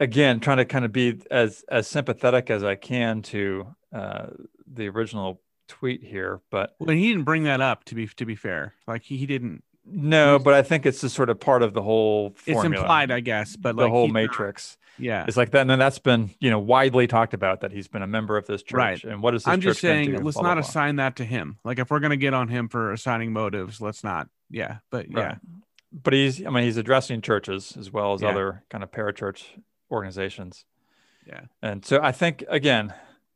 Again, 0.00 0.40
trying 0.40 0.56
to 0.56 0.64
kind 0.64 0.84
of 0.84 0.92
be 0.92 1.20
as 1.30 1.64
as 1.68 1.86
sympathetic 1.86 2.50
as 2.50 2.64
I 2.64 2.74
can 2.74 3.22
to 3.22 3.74
uh, 3.92 4.26
the 4.66 4.88
original 4.88 5.40
tweet 5.68 6.02
here, 6.02 6.40
but 6.50 6.74
when 6.78 6.96
he 6.96 7.08
didn't 7.08 7.24
bring 7.24 7.44
that 7.44 7.60
up, 7.60 7.84
to 7.84 7.94
be 7.94 8.06
to 8.06 8.26
be 8.26 8.34
fair, 8.34 8.74
like 8.86 9.02
he, 9.02 9.16
he 9.16 9.26
didn't 9.26 9.62
no, 9.84 10.38
but 10.38 10.54
I 10.54 10.62
think 10.62 10.86
it's 10.86 11.00
just 11.00 11.14
sort 11.14 11.28
of 11.28 11.40
part 11.40 11.62
of 11.62 11.74
the 11.74 11.82
whole. 11.82 12.30
Formula. 12.36 12.70
It's 12.70 12.80
implied, 12.80 13.10
I 13.10 13.20
guess, 13.20 13.56
but 13.56 13.74
the 13.76 13.82
like 13.82 13.90
whole 13.90 14.08
matrix. 14.08 14.76
Not, 14.98 15.04
yeah, 15.04 15.24
it's 15.26 15.36
like 15.36 15.50
that, 15.50 15.62
and 15.62 15.70
then 15.70 15.78
that's 15.78 15.98
been 15.98 16.30
you 16.38 16.50
know 16.50 16.60
widely 16.60 17.06
talked 17.06 17.34
about 17.34 17.62
that 17.62 17.72
he's 17.72 17.88
been 17.88 18.02
a 18.02 18.06
member 18.06 18.36
of 18.36 18.46
this 18.46 18.62
church. 18.62 18.76
Right. 18.76 19.04
And 19.04 19.22
what 19.22 19.34
is 19.34 19.46
I'm 19.46 19.60
just 19.60 19.80
saying, 19.80 20.22
let's 20.22 20.36
blah, 20.36 20.42
not 20.42 20.54
blah, 20.54 20.60
assign 20.60 20.96
blah. 20.96 21.06
that 21.06 21.16
to 21.16 21.24
him. 21.24 21.58
Like 21.64 21.78
if 21.78 21.90
we're 21.90 22.00
gonna 22.00 22.16
get 22.16 22.34
on 22.34 22.48
him 22.48 22.68
for 22.68 22.92
assigning 22.92 23.32
motives, 23.32 23.80
let's 23.80 24.04
not. 24.04 24.28
Yeah, 24.50 24.78
but 24.90 25.06
right. 25.10 25.16
yeah. 25.16 25.34
But 25.92 26.14
he's, 26.14 26.46
I 26.46 26.48
mean, 26.48 26.64
he's 26.64 26.78
addressing 26.78 27.20
churches 27.20 27.76
as 27.78 27.90
well 27.90 28.14
as 28.14 28.22
yeah. 28.22 28.30
other 28.30 28.64
kind 28.70 28.82
of 28.82 28.90
parachurch 28.90 29.44
organizations. 29.92 30.64
Yeah. 31.26 31.42
And 31.62 31.84
so 31.84 32.00
I 32.02 32.12
think 32.12 32.44
again, 32.48 32.92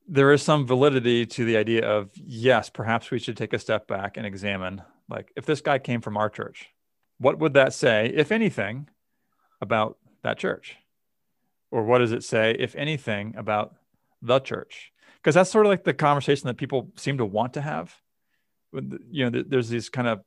there 0.08 0.32
is 0.32 0.42
some 0.42 0.66
validity 0.66 1.26
to 1.26 1.44
the 1.44 1.56
idea 1.56 1.86
of 1.86 2.10
yes, 2.14 2.70
perhaps 2.70 3.10
we 3.10 3.18
should 3.18 3.36
take 3.36 3.52
a 3.52 3.58
step 3.58 3.86
back 3.86 4.16
and 4.16 4.26
examine 4.26 4.82
like 5.08 5.32
if 5.36 5.46
this 5.46 5.60
guy 5.60 5.78
came 5.78 6.00
from 6.00 6.16
our 6.16 6.28
church 6.28 6.70
what 7.18 7.38
would 7.38 7.54
that 7.54 7.72
say, 7.72 8.12
if 8.14 8.30
anything, 8.30 8.88
about 9.60 9.98
that 10.22 10.38
church? 10.38 10.76
Or 11.70 11.82
what 11.82 11.98
does 11.98 12.12
it 12.12 12.24
say, 12.24 12.54
if 12.58 12.74
anything, 12.76 13.34
about 13.36 13.74
the 14.22 14.38
church? 14.38 14.92
Because 15.16 15.34
that's 15.34 15.50
sort 15.50 15.66
of 15.66 15.70
like 15.70 15.84
the 15.84 15.94
conversation 15.94 16.46
that 16.46 16.56
people 16.56 16.90
seem 16.96 17.18
to 17.18 17.24
want 17.24 17.54
to 17.54 17.60
have. 17.60 17.94
You 19.10 19.30
know, 19.30 19.42
there's 19.46 19.68
these 19.68 19.88
kind 19.88 20.08
of 20.08 20.20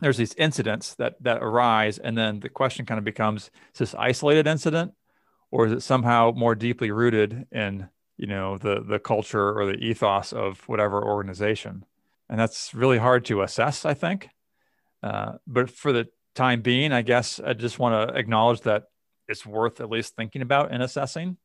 there's 0.00 0.16
these 0.16 0.34
incidents 0.34 0.94
that 0.94 1.22
that 1.22 1.42
arise, 1.42 1.98
and 1.98 2.16
then 2.16 2.40
the 2.40 2.48
question 2.48 2.86
kind 2.86 2.98
of 2.98 3.04
becomes: 3.04 3.50
Is 3.74 3.78
this 3.78 3.94
isolated 3.94 4.46
incident, 4.46 4.92
or 5.50 5.66
is 5.66 5.72
it 5.72 5.82
somehow 5.82 6.32
more 6.36 6.54
deeply 6.54 6.90
rooted 6.90 7.46
in 7.52 7.88
you 8.16 8.26
know 8.26 8.58
the 8.58 8.82
the 8.82 8.98
culture 8.98 9.58
or 9.58 9.66
the 9.66 9.78
ethos 9.78 10.32
of 10.32 10.60
whatever 10.68 11.02
organization? 11.02 11.84
And 12.28 12.38
that's 12.38 12.74
really 12.74 12.98
hard 12.98 13.24
to 13.26 13.42
assess, 13.42 13.84
I 13.84 13.94
think. 13.94 14.28
Uh, 15.02 15.34
but 15.46 15.70
for 15.70 15.92
the 15.92 16.08
time 16.34 16.60
being, 16.60 16.92
I 16.92 17.02
guess 17.02 17.40
I 17.40 17.54
just 17.54 17.78
want 17.78 18.10
to 18.10 18.16
acknowledge 18.16 18.62
that 18.62 18.84
it's 19.28 19.46
worth 19.46 19.80
at 19.80 19.90
least 19.90 20.14
thinking 20.16 20.42
about 20.42 20.72
and 20.72 20.82
assessing. 20.82 21.36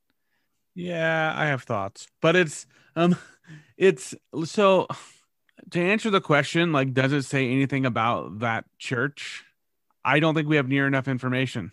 Yeah, 0.76 1.34
I 1.36 1.46
have 1.46 1.64
thoughts, 1.64 2.08
but 2.22 2.36
it's 2.36 2.66
um, 2.96 3.16
it's 3.78 4.16
so 4.46 4.88
to 5.72 5.80
answer 5.80 6.10
the 6.10 6.22
question, 6.22 6.72
like, 6.72 6.94
does 6.94 7.14
it 7.14 7.24
say 7.24 7.50
anything 7.50 7.86
about 7.86 8.40
that 8.40 8.66
church? 8.78 9.44
I 10.04 10.20
don't 10.20 10.36
think 10.36 10.48
we 10.48 10.58
have 10.58 10.68
near 10.68 10.88
enough 10.88 11.08
information. 11.08 11.72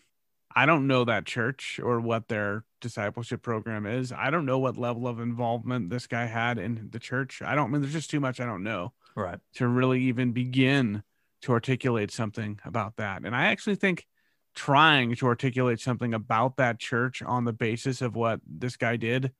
I 0.54 0.66
don't 0.66 0.87
know 0.87 1.04
that 1.04 1.26
church 1.26 1.80
or 1.83 2.00
what 2.00 2.28
their 2.28 2.64
discipleship 2.80 3.42
program 3.42 3.87
is. 3.87 4.12
I 4.12 4.30
don't 4.30 4.47
know 4.47 4.59
what 4.59 4.76
level 4.76 5.07
of 5.07 5.21
involvement 5.21 5.90
this 5.90 6.07
guy 6.07 6.26
had 6.26 6.59
in 6.59 6.88
the 6.90 6.99
church. 6.99 7.40
I 7.42 7.54
don't 7.54 7.69
I 7.69 7.73
mean 7.73 7.83
there's 7.83 7.92
just 7.92 8.11
too 8.11 8.21
much 8.21 8.40
I 8.40 8.47
don't 8.47 8.64
know. 8.64 8.92
Right. 9.14 9.38
To 9.54 9.69
really 9.69 10.02
even 10.04 10.33
begin 10.33 11.02
to 11.42 11.52
articulate 11.52 12.11
something 12.11 12.59
about 12.64 12.97
that. 12.97 13.23
And 13.25 13.35
I 13.35 13.47
actually 13.47 13.76
think 13.76 14.07
trying 14.54 15.14
to 15.16 15.26
articulate 15.26 15.80
something 15.80 16.14
about 16.14 16.57
that 16.57 16.78
church 16.78 17.23
on 17.23 17.45
the 17.45 17.52
basis 17.52 18.02
of 18.02 18.16
what 18.16 18.40
this 18.47 18.76
guy 18.76 18.97
did 18.97 19.33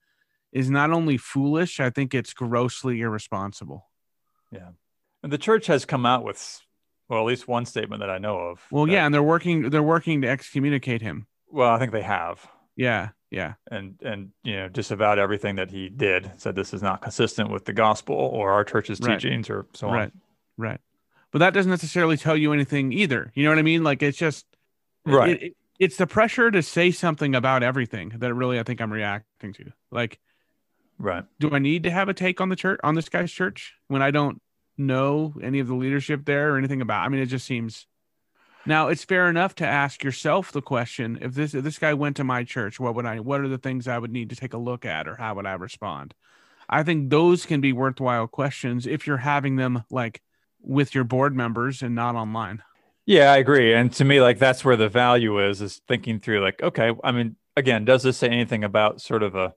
is 0.53 0.71
not 0.71 0.91
only 0.91 1.17
foolish, 1.17 1.81
I 1.81 1.91
think 1.91 2.15
it's 2.15 2.33
grossly 2.33 3.01
irresponsible. 3.01 3.89
Yeah. 4.51 4.71
And 5.23 5.33
the 5.33 5.39
church 5.39 5.67
has 5.67 5.85
come 5.85 6.07
out 6.07 6.25
with 6.25 6.61
well, 7.11 7.21
at 7.21 7.27
least 7.27 7.49
one 7.49 7.67
statement 7.67 8.01
that 8.01 8.09
I 8.09 8.19
know 8.19 8.39
of. 8.39 8.65
Well, 8.71 8.87
that, 8.87 8.93
yeah, 8.93 9.05
and 9.05 9.13
they're 9.13 9.23
working 9.23 9.69
they're 9.69 9.83
working 9.83 10.23
to 10.23 10.29
excommunicate 10.29 11.03
him. 11.03 11.27
Well, 11.51 11.71
I 11.71 11.79
think 11.79 11.91
they 11.91 12.03
have. 12.03 12.47
Yeah, 12.77 13.09
yeah. 13.31 13.55
And 13.71 14.01
and 14.03 14.31
you 14.45 14.57
know, 14.57 14.69
disavowed 14.69 15.19
everything 15.19 15.57
that 15.57 15.71
he 15.71 15.89
did. 15.89 16.31
Said 16.39 16.55
this 16.55 16.73
is 16.73 16.83
not 16.83 17.03
consistent 17.03 17.51
with 17.51 17.65
the 17.65 17.73
gospel 17.73 18.15
or 18.15 18.53
our 18.53 18.65
church's 18.65 19.01
right. 19.01 19.21
teachings 19.21 19.51
or 19.51 19.67
so 19.75 19.89
on. 19.89 19.95
Right. 19.95 20.13
Right. 20.57 20.81
But 21.33 21.41
that 21.41 21.53
doesn't 21.53 21.71
necessarily 21.71 22.17
tell 22.17 22.37
you 22.37 22.53
anything 22.53 22.93
either. 22.93 23.33
You 23.35 23.45
know 23.45 23.51
what 23.51 23.59
I 23.59 23.63
mean? 23.63 23.83
Like 23.83 24.03
it's 24.03 24.17
just 24.17 24.47
right. 25.05 25.31
It, 25.31 25.43
it, 25.43 25.57
it's 25.81 25.97
the 25.97 26.07
pressure 26.07 26.51
to 26.51 26.63
say 26.63 26.93
something 26.93 27.35
about 27.35 27.63
everything 27.63 28.13
that 28.19 28.35
really 28.35 28.61
I 28.61 28.63
think 28.63 28.81
I'm 28.81 28.93
reacting 28.93 29.53
to. 29.55 29.73
Like, 29.91 30.21
right? 30.99 31.25
Do 31.41 31.51
I 31.53 31.59
need 31.59 31.85
to 31.85 31.91
have 31.91 32.09
a 32.09 32.15
take 32.15 32.41
on 32.41 32.51
the 32.51 32.57
church 32.57 32.79
on 32.85 32.95
this 32.95 33.09
guy's 33.09 33.33
church 33.33 33.75
when 33.89 34.03
I 34.03 34.11
don't 34.11 34.41
know 34.81 35.35
any 35.43 35.61
of 35.61 35.69
the 35.69 35.75
leadership 35.75 36.25
there 36.25 36.55
or 36.55 36.59
anything 36.59 36.81
about? 36.81 37.05
I 37.05 37.09
mean, 37.09 37.21
it 37.21 37.27
just 37.27 37.47
seems. 37.47 37.87
Now 38.67 38.89
it's 38.89 39.05
fair 39.05 39.29
enough 39.29 39.55
to 39.57 39.67
ask 39.67 40.03
yourself 40.03 40.53
the 40.53 40.63
question: 40.63 41.19
if 41.21 41.35
this 41.35 41.55
if 41.55 41.65
this 41.65 41.79
guy 41.79 41.95
went 41.95 42.17
to 42.17 42.25
my 42.25 42.45
church, 42.45 42.81
what 42.81 42.95
would 42.95 43.07
I? 43.07 43.21
What 43.21 43.41
are 43.41 43.49
the 43.49 43.59
things 43.59 43.87
I 43.87 43.99
would 43.99 44.13
need 44.13 44.31
to 44.31 44.37
take 44.37 44.55
a 44.55 44.59
look 44.59 44.85
at, 44.85 45.07
or 45.09 45.17
how 45.17 45.35
would 45.35 45.47
I 45.47 45.55
respond? 45.55 46.15
I 46.69 46.83
think 46.83 47.11
those 47.11 47.47
can 47.47 47.61
be 47.61 47.73
worthwhile 47.73 48.27
questions 48.27 48.87
if 48.87 49.07
you're 49.07 49.17
having 49.17 49.57
them 49.57 49.85
like 49.91 50.23
with 50.63 50.95
your 50.95 51.05
board 51.05 51.35
members 51.35 51.83
and 51.83 51.95
not 51.95 52.15
online. 52.15 52.63
Yeah, 53.07 53.33
I 53.33 53.39
agree. 53.39 53.75
And 53.75 53.93
to 53.95 54.05
me, 54.05 54.21
like 54.21 54.39
that's 54.39 54.65
where 54.65 54.77
the 54.77 54.89
value 54.89 55.45
is, 55.45 55.61
is 55.61 55.81
thinking 55.89 56.21
through 56.21 56.43
like, 56.43 56.63
okay, 56.63 56.93
I 57.03 57.11
mean, 57.11 57.37
again, 57.57 57.85
does 57.85 58.05
this 58.05 58.19
say 58.19 58.29
anything 58.29 58.63
about 58.63 59.01
sort 59.01 59.23
of 59.23 59.35
a, 59.35 59.55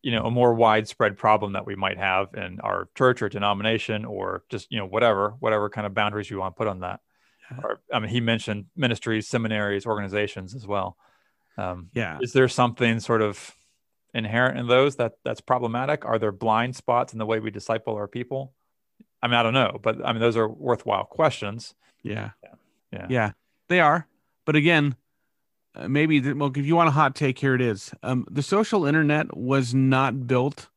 you 0.00 0.12
know, 0.12 0.24
a 0.24 0.30
more 0.30 0.54
widespread 0.54 1.16
problem 1.16 1.52
that 1.52 1.66
we 1.66 1.76
might 1.76 1.98
have 1.98 2.34
in 2.34 2.60
our 2.60 2.88
church 2.96 3.20
or 3.22 3.28
denomination 3.28 4.04
or 4.04 4.44
just, 4.48 4.70
you 4.72 4.78
know, 4.78 4.86
whatever, 4.86 5.34
whatever 5.40 5.68
kind 5.68 5.86
of 5.86 5.94
boundaries 5.94 6.30
you 6.30 6.38
want 6.38 6.54
to 6.54 6.58
put 6.58 6.68
on 6.68 6.80
that. 6.80 7.00
Or, 7.62 7.80
I 7.92 7.98
mean, 7.98 8.08
he 8.08 8.20
mentioned 8.20 8.66
ministries, 8.74 9.28
seminaries, 9.28 9.84
organizations 9.84 10.54
as 10.54 10.66
well. 10.66 10.96
Um, 11.58 11.90
yeah. 11.92 12.18
Is 12.22 12.32
there 12.32 12.48
something 12.48 12.98
sort 13.00 13.20
of 13.20 13.54
inherent 14.14 14.58
in 14.58 14.66
those 14.66 14.96
that 14.96 15.12
that's 15.24 15.42
problematic? 15.42 16.06
Are 16.06 16.18
there 16.18 16.32
blind 16.32 16.76
spots 16.76 17.12
in 17.12 17.18
the 17.18 17.26
way 17.26 17.40
we 17.40 17.50
disciple 17.50 17.94
our 17.94 18.08
people? 18.08 18.54
I 19.22 19.28
mean, 19.28 19.34
I 19.34 19.42
don't 19.42 19.54
know, 19.54 19.78
but 19.82 20.04
I 20.04 20.12
mean, 20.12 20.20
those 20.20 20.36
are 20.36 20.48
worthwhile 20.48 21.04
questions. 21.04 21.74
Yeah. 22.02 22.30
yeah. 22.42 22.54
Yeah. 22.92 23.06
Yeah, 23.08 23.32
they 23.68 23.80
are. 23.80 24.06
But 24.44 24.56
again, 24.56 24.96
uh, 25.74 25.88
maybe 25.88 26.18
the, 26.18 26.34
well, 26.34 26.50
if 26.54 26.66
you 26.66 26.76
want 26.76 26.88
a 26.88 26.92
hot 26.92 27.14
take, 27.14 27.38
here 27.38 27.54
it 27.54 27.60
is. 27.60 27.92
Um, 28.02 28.26
the 28.30 28.42
social 28.42 28.84
internet 28.84 29.36
was 29.36 29.74
not 29.74 30.26
built 30.26 30.68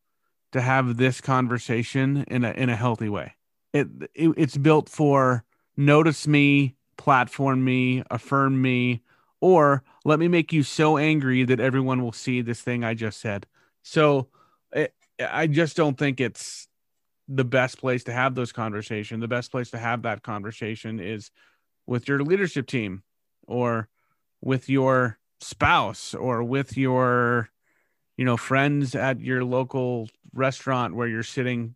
to 0.51 0.61
have 0.61 0.97
this 0.97 1.19
conversation 1.19 2.23
in 2.27 2.45
a 2.45 2.51
in 2.51 2.69
a 2.69 2.75
healthy 2.75 3.09
way. 3.09 3.33
It, 3.73 3.87
it 4.13 4.33
it's 4.37 4.57
built 4.57 4.87
for 4.87 5.43
notice 5.75 6.27
me, 6.27 6.75
platform 6.97 7.63
me, 7.63 8.03
affirm 8.09 8.61
me, 8.61 9.01
or 9.41 9.83
let 10.05 10.17
me 10.17 10.29
make 10.29 10.53
you 10.53 10.63
so 10.63 10.97
angry 10.97 11.43
that 11.43 11.59
everyone 11.59 12.01
will 12.01 12.13
see 12.13 12.41
this 12.41 12.61
thing 12.61 12.83
I 12.83 12.93
just 12.93 13.19
said. 13.19 13.47
So 13.83 14.29
it, 14.71 14.93
I 15.19 15.47
just 15.47 15.75
don't 15.75 15.97
think 15.97 16.21
it's 16.21 16.67
the 17.27 17.43
best 17.43 17.77
place 17.79 18.03
to 18.05 18.13
have 18.13 18.35
those 18.35 18.51
conversation. 18.51 19.19
The 19.19 19.27
best 19.27 19.51
place 19.51 19.71
to 19.71 19.77
have 19.77 20.03
that 20.03 20.23
conversation 20.23 20.99
is 20.99 21.31
with 21.85 22.07
your 22.07 22.23
leadership 22.23 22.67
team 22.67 23.03
or 23.47 23.89
with 24.41 24.69
your 24.69 25.17
spouse 25.41 26.13
or 26.13 26.43
with 26.43 26.77
your 26.77 27.49
you 28.17 28.25
know 28.25 28.37
friends 28.37 28.95
at 28.95 29.19
your 29.19 29.43
local 29.43 30.07
restaurant 30.33 30.95
where 30.95 31.07
you're 31.07 31.23
sitting 31.23 31.75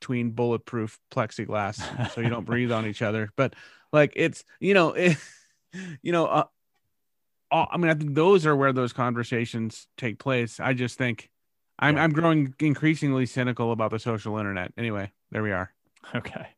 between 0.00 0.30
bulletproof 0.30 0.98
plexiglass 1.10 2.12
so 2.14 2.20
you 2.20 2.28
don't 2.28 2.44
breathe 2.44 2.72
on 2.72 2.86
each 2.86 3.02
other. 3.02 3.30
But 3.36 3.54
like 3.92 4.12
it's 4.16 4.44
you 4.60 4.74
know 4.74 4.92
it, 4.92 5.16
you 6.02 6.12
know 6.12 6.26
uh, 6.26 6.44
i 7.50 7.76
mean 7.76 7.90
i 7.90 7.94
think 7.94 8.14
those 8.14 8.44
are 8.44 8.54
where 8.54 8.72
those 8.72 8.92
conversations 8.92 9.86
take 9.96 10.18
place. 10.18 10.60
I 10.60 10.74
just 10.74 10.98
think 10.98 11.30
i'm 11.78 11.96
yeah. 11.96 12.04
i'm 12.04 12.12
growing 12.12 12.54
increasingly 12.60 13.26
cynical 13.26 13.72
about 13.72 13.90
the 13.90 13.98
social 13.98 14.38
internet. 14.38 14.72
Anyway 14.76 15.12
there 15.30 15.42
we 15.42 15.52
are. 15.52 15.72
Okay. 16.14 16.48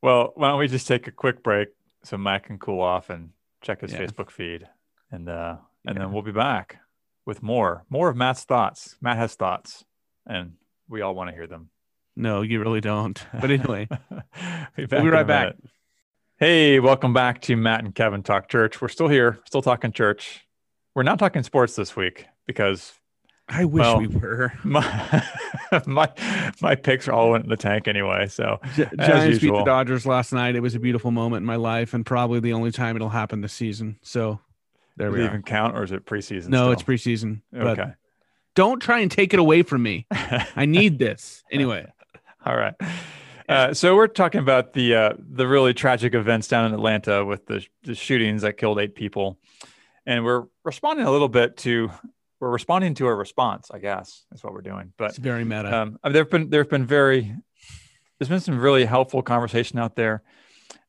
Well, 0.00 0.32
why 0.36 0.48
don't 0.48 0.58
we 0.58 0.68
just 0.68 0.86
take 0.86 1.08
a 1.08 1.10
quick 1.10 1.42
break 1.42 1.68
so 2.04 2.16
Matt 2.16 2.44
can 2.44 2.58
cool 2.58 2.80
off 2.80 3.10
and 3.10 3.30
check 3.62 3.80
his 3.80 3.92
yeah. 3.92 4.00
Facebook 4.00 4.30
feed, 4.30 4.68
and 5.10 5.28
uh, 5.28 5.56
and 5.84 5.96
yeah. 5.96 6.02
then 6.02 6.12
we'll 6.12 6.22
be 6.22 6.32
back 6.32 6.78
with 7.26 7.42
more 7.42 7.84
more 7.88 8.08
of 8.08 8.16
Matt's 8.16 8.44
thoughts. 8.44 8.96
Matt 9.00 9.16
has 9.16 9.34
thoughts, 9.34 9.84
and 10.26 10.54
we 10.88 11.00
all 11.00 11.14
want 11.14 11.30
to 11.30 11.34
hear 11.34 11.46
them. 11.46 11.70
No, 12.16 12.42
you 12.42 12.60
really 12.60 12.80
don't. 12.80 13.24
But 13.40 13.50
anyway, 13.50 13.88
we'll 14.76 14.86
be 14.86 15.08
right 15.08 15.26
back. 15.26 15.54
Hey, 16.36 16.80
welcome 16.80 17.12
back 17.12 17.40
to 17.42 17.56
Matt 17.56 17.84
and 17.84 17.94
Kevin 17.94 18.22
Talk 18.22 18.48
Church. 18.48 18.80
We're 18.80 18.88
still 18.88 19.08
here, 19.08 19.40
still 19.44 19.62
talking 19.62 19.92
church. 19.92 20.46
We're 20.94 21.02
not 21.02 21.18
talking 21.18 21.42
sports 21.42 21.76
this 21.76 21.94
week 21.94 22.26
because 22.46 22.92
I 23.48 23.64
wish 23.64 23.80
well, 23.80 23.98
we 24.00 24.06
were. 24.08 24.52
My, 24.64 25.24
my 25.86 26.10
my 26.60 26.74
picks 26.74 27.08
are 27.08 27.12
all 27.12 27.34
in 27.34 27.48
the 27.48 27.56
tank 27.56 27.88
anyway. 27.88 28.26
So 28.28 28.60
Gi- 28.74 28.86
Giants 28.98 29.38
beat 29.38 29.52
the 29.52 29.64
Dodgers 29.64 30.06
last 30.06 30.32
night. 30.32 30.54
It 30.54 30.60
was 30.60 30.74
a 30.74 30.78
beautiful 30.78 31.10
moment 31.10 31.42
in 31.42 31.46
my 31.46 31.56
life, 31.56 31.94
and 31.94 32.04
probably 32.04 32.40
the 32.40 32.52
only 32.52 32.72
time 32.72 32.96
it'll 32.96 33.08
happen 33.08 33.40
this 33.40 33.52
season. 33.52 33.98
So 34.02 34.40
there 34.96 35.08
Does 35.08 35.16
we 35.18 35.24
it 35.24 35.26
even 35.26 35.42
count, 35.42 35.76
or 35.76 35.82
is 35.82 35.92
it 35.92 36.04
preseason? 36.04 36.48
No, 36.48 36.64
still? 36.64 36.72
it's 36.72 36.82
preseason. 36.82 37.40
Okay. 37.54 37.92
Don't 38.54 38.80
try 38.80 39.00
and 39.00 39.10
take 39.10 39.32
it 39.32 39.38
away 39.38 39.62
from 39.62 39.82
me. 39.82 40.06
I 40.10 40.64
need 40.66 40.98
this 40.98 41.44
anyway. 41.50 41.86
all 42.46 42.56
right. 42.56 42.74
Uh, 43.48 43.72
so 43.72 43.94
we're 43.94 44.08
talking 44.08 44.40
about 44.40 44.72
the 44.72 44.94
uh, 44.94 45.12
the 45.18 45.46
really 45.46 45.72
tragic 45.72 46.14
events 46.14 46.48
down 46.48 46.66
in 46.66 46.74
Atlanta 46.74 47.24
with 47.24 47.46
the, 47.46 47.64
the 47.84 47.94
shootings 47.94 48.42
that 48.42 48.58
killed 48.58 48.78
eight 48.78 48.94
people, 48.94 49.38
and 50.04 50.24
we're 50.24 50.44
responding 50.64 51.06
a 51.06 51.10
little 51.10 51.28
bit 51.28 51.56
to 51.58 51.90
we're 52.40 52.50
responding 52.50 52.94
to 52.94 53.06
a 53.06 53.14
response, 53.14 53.70
I 53.72 53.78
guess 53.78 54.24
is 54.32 54.42
what 54.44 54.52
we're 54.52 54.62
doing. 54.62 54.92
But 54.96 55.10
it's 55.10 55.18
very 55.18 55.44
meta. 55.44 55.82
Um, 55.82 55.98
there've 56.04 56.30
been 56.30 56.50
there've 56.50 56.68
been 56.68 56.86
very 56.86 57.34
there's 58.18 58.28
been 58.28 58.40
some 58.40 58.58
really 58.58 58.84
helpful 58.84 59.22
conversation 59.22 59.78
out 59.78 59.96
there, 59.96 60.22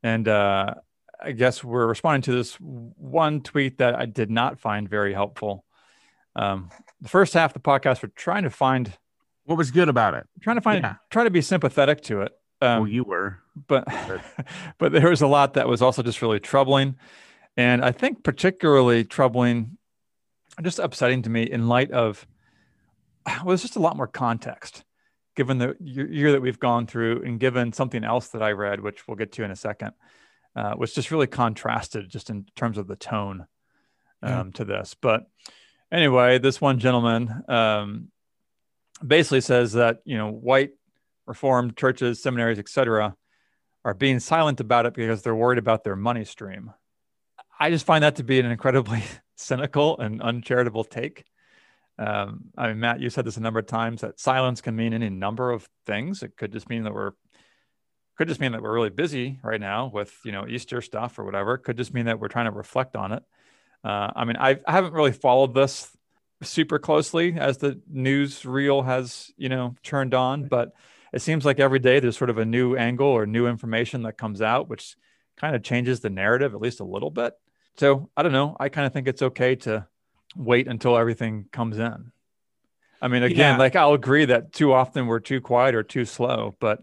and 0.04 0.28
uh, 0.28 0.76
I 1.22 1.32
guess 1.32 1.64
we're 1.64 1.88
responding 1.88 2.22
to 2.24 2.32
this 2.34 2.56
one 2.56 3.42
tweet 3.42 3.80
that 3.80 3.96
I 3.96 4.06
did 4.06 4.30
not 4.30 4.60
find 4.60 4.88
very 4.88 5.14
helpful. 5.14 5.66
Um, 6.36 6.70
the 7.02 7.10
first 7.10 7.34
half 7.34 7.56
of 7.56 7.62
the 7.62 7.68
podcast, 7.68 8.04
we're 8.04 8.12
trying 8.16 8.44
to 8.44 8.50
find 8.50 8.98
what 9.46 9.58
was 9.58 9.72
good 9.72 9.90
about 9.90 10.14
it. 10.14 10.28
Trying 10.42 10.58
to 10.58 10.62
find, 10.62 10.84
yeah. 10.84 10.96
try 11.10 11.24
to 11.24 11.32
be 11.32 11.42
sympathetic 11.42 12.02
to 12.04 12.22
it. 12.22 12.34
Um, 12.62 12.82
well, 12.82 12.88
you 12.88 13.04
were, 13.04 13.40
but 13.68 13.88
but 14.78 14.92
there 14.92 15.10
was 15.10 15.22
a 15.22 15.28
lot 15.28 15.56
that 15.56 15.68
was 15.68 15.82
also 15.82 16.04
just 16.04 16.22
really 16.22 16.40
troubling, 16.40 16.96
and 17.58 17.84
I 17.84 17.92
think 17.92 18.24
particularly 18.24 19.04
troubling 19.04 19.78
just 20.62 20.80
upsetting 20.80 21.24
to 21.24 21.30
me 21.30 21.44
in 21.44 21.68
light 21.68 21.92
of 21.92 22.26
well, 23.26 23.46
there's 23.48 23.62
just 23.62 23.76
a 23.76 23.82
lot 23.82 23.98
more 23.98 24.08
context 24.08 24.84
given 25.36 25.58
the 25.58 25.74
year 25.80 26.34
that 26.34 26.42
we've 26.42 26.60
gone 26.60 26.86
through 26.86 27.24
and 27.24 27.40
given 27.40 27.72
something 27.72 28.04
else 28.04 28.28
that 28.30 28.44
I 28.44 28.52
read, 28.52 28.82
which 28.82 29.08
we'll 29.08 29.16
get 29.16 29.32
to 29.34 29.44
in 29.44 29.52
a 29.52 29.56
second, 29.56 29.92
uh, 30.54 30.76
was 30.78 30.94
just 30.94 31.12
really 31.12 31.28
contrasted 31.28 32.10
just 32.10 32.30
in 32.30 32.46
terms 32.58 32.78
of 32.78 32.88
the 32.88 32.98
tone 32.98 33.48
um, 34.22 34.48
yeah. 34.48 34.52
to 34.56 34.66
this. 34.66 34.98
But 35.00 35.28
anyway, 35.94 36.40
this 36.40 36.60
one 36.60 36.80
gentleman 36.80 37.44
um, 37.48 38.10
basically 39.06 39.40
says 39.40 39.74
that, 39.74 40.00
you 40.04 40.18
know, 40.18 40.30
white 40.30 40.72
reformed 41.26 41.78
churches, 41.78 42.22
seminaries, 42.22 42.60
etc., 42.60 43.16
are 43.86 43.94
being 43.94 44.20
silent 44.20 44.60
about 44.60 44.88
it 44.88 44.94
because 44.94 45.22
they're 45.22 45.34
worried 45.34 45.60
about 45.60 45.86
their 45.86 45.96
money 45.96 46.26
stream. 46.26 46.74
I 47.58 47.70
just 47.70 47.86
find 47.86 48.04
that 48.04 48.18
to 48.18 48.24
be 48.24 48.42
an 48.42 48.46
incredibly 48.46 49.04
cynical 49.40 49.98
and 50.00 50.22
uncharitable 50.22 50.84
take. 50.84 51.26
Um, 51.98 52.46
I 52.58 52.68
mean, 52.68 52.80
Matt, 52.80 53.00
you 53.00 53.10
said 53.10 53.26
this 53.26 53.38
a 53.38 53.42
number 53.42 53.60
of 53.60 53.68
times 53.68 54.02
that 54.02 54.20
silence 54.20 54.62
can 54.62 54.76
mean 54.76 54.94
any 54.94 55.10
number 55.10 55.52
of 55.52 55.68
things. 55.86 56.24
It 56.24 56.38
could 56.38 56.52
just 56.52 56.70
mean 56.70 56.84
that 56.84 56.94
we're 56.94 57.12
could 58.18 58.28
just 58.28 58.42
mean 58.42 58.52
that 58.52 58.62
we're 58.62 58.74
really 58.74 58.90
busy 58.90 59.40
right 59.44 59.62
now 59.62 59.90
with 59.94 60.14
you 60.26 60.32
know 60.34 60.46
Easter 60.48 60.82
stuff 60.82 61.20
or 61.20 61.24
whatever. 61.24 61.56
It 61.56 61.60
could 61.60 61.78
just 61.78 61.94
mean 61.94 62.06
that 62.06 62.20
we're 62.20 62.28
trying 62.28 62.46
to 62.46 62.52
reflect 62.52 62.96
on 62.96 63.14
it. 63.14 63.24
Uh, 63.84 64.12
I 64.14 64.26
mean, 64.26 64.36
I've, 64.36 64.60
I 64.68 64.74
haven't 64.74 64.94
really 64.94 65.14
followed 65.14 65.54
this 65.54 65.90
super 66.42 66.80
closely 66.80 67.34
as 67.38 67.58
the 67.58 67.82
news 67.90 68.46
reel 68.46 68.82
has 68.82 69.32
you 69.38 69.50
know 69.50 69.76
turned 69.84 70.14
on, 70.14 70.48
but 70.48 70.74
it 71.14 71.22
seems 71.22 71.46
like 71.46 71.60
every 71.60 71.80
day 71.80 72.00
there's 72.00 72.18
sort 72.18 72.30
of 72.30 72.38
a 72.38 72.46
new 72.46 72.76
angle 72.76 73.08
or 73.08 73.26
new 73.26 73.48
information 73.48 74.04
that 74.04 74.18
comes 74.18 74.42
out, 74.42 74.70
which 74.70 74.96
kind 75.38 75.56
of 75.56 75.64
changes 75.64 76.02
the 76.02 76.10
narrative 76.10 76.54
at 76.54 76.62
least 76.62 76.82
a 76.82 76.86
little 76.86 77.12
bit. 77.12 77.34
So 77.80 78.10
I 78.18 78.24
don't 78.24 78.34
know. 78.34 78.58
I 78.60 78.68
kind 78.68 78.86
of 78.86 78.92
think 78.92 79.08
it's 79.08 79.22
okay 79.22 79.56
to 79.56 79.88
wait 80.36 80.68
until 80.68 80.98
everything 80.98 81.46
comes 81.54 81.80
in. 81.80 82.12
I 83.02 83.08
mean, 83.08 83.24
again, 83.24 83.54
yeah. 83.54 83.58
like 83.58 83.78
I'll 83.78 83.94
agree 83.94 84.26
that 84.26 84.52
too 84.52 84.74
often 84.74 85.08
we're 85.08 85.22
too 85.22 85.40
quiet 85.40 85.74
or 85.74 85.84
too 85.84 86.04
slow, 86.04 86.58
but 86.60 86.80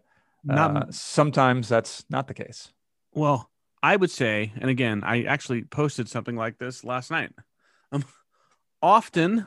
uh, 0.48 0.54
not, 0.54 0.94
sometimes 0.94 1.68
that's 1.68 2.06
not 2.08 2.28
the 2.28 2.34
case. 2.34 2.72
Well, 3.12 3.50
I 3.82 3.96
would 3.96 4.10
say, 4.10 4.52
and 4.56 4.70
again, 4.70 5.02
I 5.04 5.24
actually 5.24 5.64
posted 5.64 6.08
something 6.08 6.34
like 6.34 6.56
this 6.56 6.82
last 6.82 7.10
night. 7.10 7.32
Um, 7.92 8.02
often, 8.80 9.46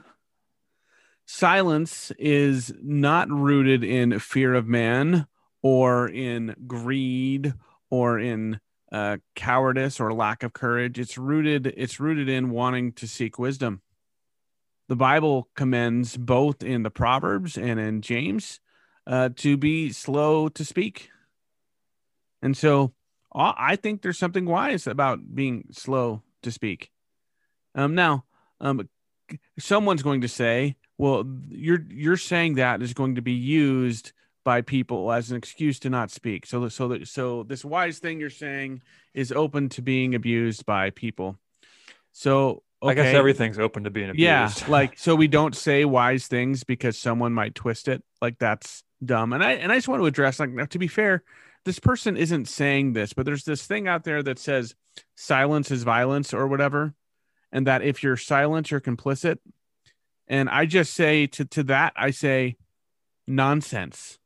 silence 1.26 2.12
is 2.20 2.72
not 2.80 3.28
rooted 3.32 3.84
in 3.84 4.20
fear 4.20 4.54
of 4.54 4.68
man 4.68 5.26
or 5.64 6.08
in 6.08 6.56
greed 6.68 7.56
or 7.90 8.20
in 8.20 8.60
uh, 8.92 9.18
cowardice 9.36 10.00
or 10.00 10.14
lack 10.14 10.44
of 10.44 10.54
courage. 10.54 11.00
It's 11.00 11.18
rooted. 11.18 11.68
It's 11.78 12.00
rooted 12.00 12.30
in 12.30 12.50
wanting 12.50 12.94
to 12.94 13.08
seek 13.08 13.38
wisdom. 13.38 13.82
The 14.88 14.96
Bible 14.96 15.50
commends 15.56 16.18
both 16.18 16.64
in 16.64 16.84
the 16.84 16.90
Proverbs 16.90 17.58
and 17.58 17.80
in 17.80 18.02
James 18.02 18.60
uh, 19.06 19.30
to 19.38 19.56
be 19.58 19.92
slow 19.92 20.50
to 20.50 20.66
speak. 20.66 21.10
And 22.42 22.58
so 22.58 22.94
I 23.34 23.76
think 23.76 24.02
there's 24.02 24.18
something 24.18 24.46
wise 24.46 24.88
about 24.88 25.36
being 25.36 25.66
slow 25.72 26.24
to 26.42 26.52
speak. 26.52 26.90
Um, 27.76 27.94
now, 27.94 28.26
um, 28.60 28.90
someone's 29.60 30.02
going 30.02 30.22
to 30.22 30.28
say, 30.28 30.78
well, 30.98 31.24
you're 31.50 31.86
you're 31.90 32.18
saying 32.18 32.56
that 32.56 32.82
is 32.82 32.94
going 32.94 33.16
to 33.16 33.22
be 33.22 33.34
used 33.34 34.12
by 34.44 34.62
people 34.62 35.12
as 35.12 35.32
an 35.32 35.38
excuse 35.38 35.80
to 35.80 35.90
not 35.90 36.12
speak. 36.12 36.46
So 36.46 36.68
so 36.70 36.88
that 36.90 37.08
so 37.08 37.44
this 37.44 37.66
wise 37.66 38.00
thing 38.00 38.20
you're 38.20 38.30
saying 38.30 38.82
is 39.14 39.32
open 39.32 39.70
to 39.70 39.82
being 39.82 40.16
abused 40.16 40.66
by 40.66 40.90
people. 40.92 41.38
So 42.14 42.64
okay. 42.82 42.92
I 42.92 42.94
guess 42.94 43.16
everything's 43.16 43.60
open 43.60 43.84
to 43.84 43.90
being 43.90 44.10
abused. 44.10 44.22
Yeah, 44.24 44.52
like 44.68 44.98
so 44.98 45.16
we 45.16 45.28
don't 45.28 45.56
say 45.56 45.86
wise 45.86 46.28
things 46.28 46.64
because 46.64 46.98
someone 46.98 47.34
might 47.34 47.56
twist 47.56 47.88
it. 47.88 48.04
Like 48.22 48.40
that's 48.40 48.84
dumb. 49.04 49.34
And 49.34 49.44
I 49.44 49.54
and 49.54 49.72
I 49.72 49.76
just 49.76 49.88
want 49.88 50.02
to 50.02 50.08
address 50.08 50.40
like 50.40 50.52
now. 50.52 50.66
to 50.66 50.80
be 50.80 50.88
fair, 50.88 51.24
this 51.66 51.80
person 51.80 52.18
isn't 52.18 52.48
saying 52.48 52.94
this, 52.94 53.14
but 53.14 53.26
there's 53.26 53.44
this 53.44 53.66
thing 53.66 53.88
out 53.88 54.04
there 54.04 54.24
that 54.24 54.40
says 54.40 54.76
silence 55.16 55.72
is 55.72 55.84
violence 55.84 56.34
or 56.34 56.48
whatever, 56.48 56.94
and 57.52 57.68
that 57.68 57.82
if 57.82 58.04
you're 58.04 58.18
silent, 58.18 58.72
you're 58.72 58.82
complicit. 58.82 59.38
And 60.28 60.50
I 60.50 60.66
just 60.66 60.94
say 60.94 61.28
to 61.28 61.46
to 61.46 61.64
that, 61.64 61.94
I 61.96 62.12
say 62.12 62.58
nonsense. 63.28 64.19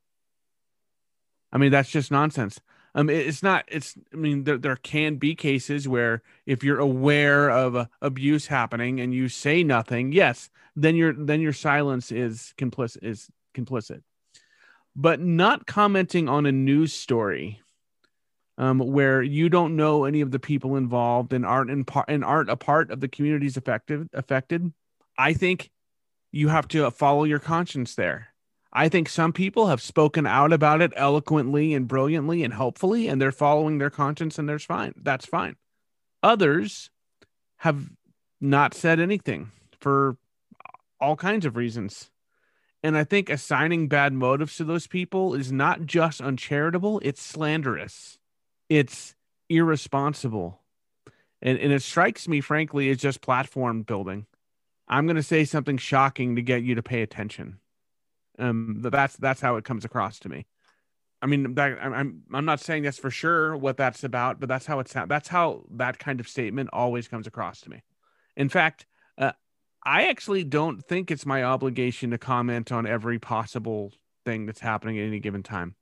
I 1.54 1.58
mean, 1.58 1.72
that's 1.72 1.90
just 1.90 2.12
nonsense. 2.12 2.60
Um, 2.96 3.10
it's 3.10 3.42
not. 3.42 3.64
It's. 3.70 3.96
I 4.12 4.18
mean, 4.18 4.44
there 4.44 4.58
there 4.58 4.76
can 4.76 5.16
be 5.16 5.34
cases 5.34 5.88
where 5.88 6.22
if 6.46 6.64
you're 6.64 6.80
aware 6.80 7.50
of 7.50 7.76
uh, 7.76 7.86
abuse 8.02 8.48
happening 8.48 9.00
and 9.00 9.14
you 9.14 9.30
say 9.30 9.64
nothing, 9.64 10.12
yes, 10.12 10.50
then 10.76 10.96
your 10.96 11.14
then 11.14 11.42
your 11.42 11.54
silence 11.54 12.12
is 12.12 12.54
complicit 12.58 13.04
is 13.04 13.30
complicit 13.56 14.02
but 14.96 15.20
not 15.20 15.66
commenting 15.66 16.30
on 16.30 16.46
a 16.46 16.52
news 16.52 16.94
story 16.94 17.60
um, 18.58 18.80
where 18.80 19.22
you 19.24 19.50
don't 19.50 19.76
know 19.76 20.06
any 20.06 20.22
of 20.22 20.30
the 20.30 20.40
people 20.40 20.76
involved 20.76 21.34
and 21.34 21.46
aren't 21.46 21.72
in 21.72 21.84
part 21.84 22.08
and 22.10 22.24
aren't 22.24 22.50
a 22.50 22.56
part 22.56 22.92
of 22.92 23.00
the 23.00 23.08
communities 23.08 23.58
affected 23.58 24.08
affected 24.14 24.72
i 25.18 25.34
think 25.34 25.72
you 26.32 26.48
have 26.48 26.68
to 26.68 26.90
follow 26.92 27.24
your 27.24 27.40
conscience 27.40 27.96
there 27.96 28.33
i 28.74 28.90
think 28.90 29.08
some 29.08 29.32
people 29.32 29.68
have 29.68 29.82
spoken 29.82 30.28
out 30.28 30.52
about 30.52 30.82
it 30.82 30.92
eloquently 30.96 31.74
and 31.74 31.88
brilliantly 31.88 32.44
and 32.44 32.54
helpfully 32.54 33.08
and 33.08 33.22
they're 33.22 33.32
following 33.32 33.78
their 33.78 33.90
conscience 33.90 34.38
and 34.38 34.50
there's 34.50 34.66
fine 34.66 34.94
that's 35.02 35.26
fine 35.26 35.56
others 36.22 36.90
have 37.58 37.90
not 38.42 38.74
said 38.74 39.00
anything 39.00 39.52
for 39.80 40.18
all 41.00 41.16
kinds 41.16 41.46
of 41.46 41.56
reasons 41.56 42.10
and 42.84 42.98
I 42.98 43.06
think 43.06 43.30
assigning 43.30 43.88
bad 43.88 44.12
motives 44.12 44.58
to 44.58 44.66
those 44.66 44.88
people 44.88 45.34
is 45.34 45.54
not 45.54 45.86
just 45.86 46.20
uncharitable, 46.20 47.00
it's 47.02 47.22
slanderous. 47.22 48.20
It's 48.68 49.16
irresponsible. 49.50 50.60
And, 51.42 51.58
and 51.58 51.72
it 51.72 51.82
strikes 51.82 52.28
me, 52.28 52.42
frankly, 52.42 52.90
as 52.90 52.98
just 52.98 53.22
platform 53.22 53.84
building. 53.84 54.26
I'm 54.88 55.06
going 55.06 55.16
to 55.16 55.24
say 55.24 55.46
something 55.46 55.78
shocking 55.78 56.36
to 56.36 56.42
get 56.42 56.64
you 56.64 56.76
to 56.76 56.84
pay 56.84 57.02
attention. 57.02 57.60
Um, 58.40 58.80
that's 58.82 59.16
that's 59.18 59.42
how 59.42 59.58
it 59.58 59.64
comes 59.64 59.86
across 59.86 60.20
to 60.20 60.30
me. 60.30 60.46
I 61.22 61.26
mean, 61.26 61.56
that, 61.56 61.78
I'm 61.82 62.24
I'm 62.34 62.46
not 62.46 62.60
saying 62.60 62.84
that's 62.84 62.98
for 62.98 63.12
sure 63.12 63.56
what 63.56 63.78
that's 63.78 64.04
about, 64.04 64.40
but 64.40 64.50
that's 64.50 64.66
how 64.66 64.80
it's 64.80 64.94
that's 64.94 65.30
how 65.30 65.64
that 65.72 66.00
kind 66.00 66.20
of 66.20 66.28
statement 66.28 66.70
always 66.74 67.08
comes 67.08 67.28
across 67.28 67.62
to 67.62 67.70
me. 67.70 67.82
In 68.36 68.50
fact, 68.50 68.86
uh, 69.18 69.32
I 69.86 70.08
actually 70.08 70.44
don't 70.44 70.82
think 70.84 71.12
it's 71.12 71.26
my 71.26 71.44
obligation 71.44 72.12
to 72.12 72.18
comment 72.18 72.72
on 72.72 72.88
every 72.88 73.20
possible 73.20 73.92
thing 74.26 74.46
that's 74.46 74.60
happening 74.60 75.00
at 75.00 75.06
any 75.06 75.20
given 75.20 75.44
time. 75.44 75.76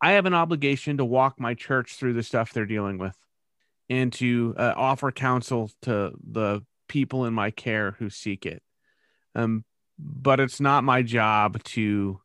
I 0.00 0.12
have 0.12 0.26
an 0.26 0.34
obligation 0.34 0.98
to 0.98 1.04
walk 1.04 1.40
my 1.40 1.54
church 1.54 1.94
through 1.94 2.12
the 2.12 2.22
stuff 2.22 2.52
they're 2.52 2.66
dealing 2.66 2.98
with 2.98 3.16
and 3.88 4.12
to 4.14 4.54
uh, 4.58 4.74
offer 4.76 5.10
counsel 5.10 5.70
to 5.82 6.12
the 6.22 6.62
people 6.88 7.24
in 7.24 7.34
my 7.34 7.50
care 7.50 7.92
who 7.92 8.10
seek 8.10 8.46
it. 8.46 8.62
Um, 9.34 9.64
but 9.98 10.40
it's 10.40 10.60
not 10.60 10.84
my 10.84 11.02
job 11.02 11.62
to 11.64 12.20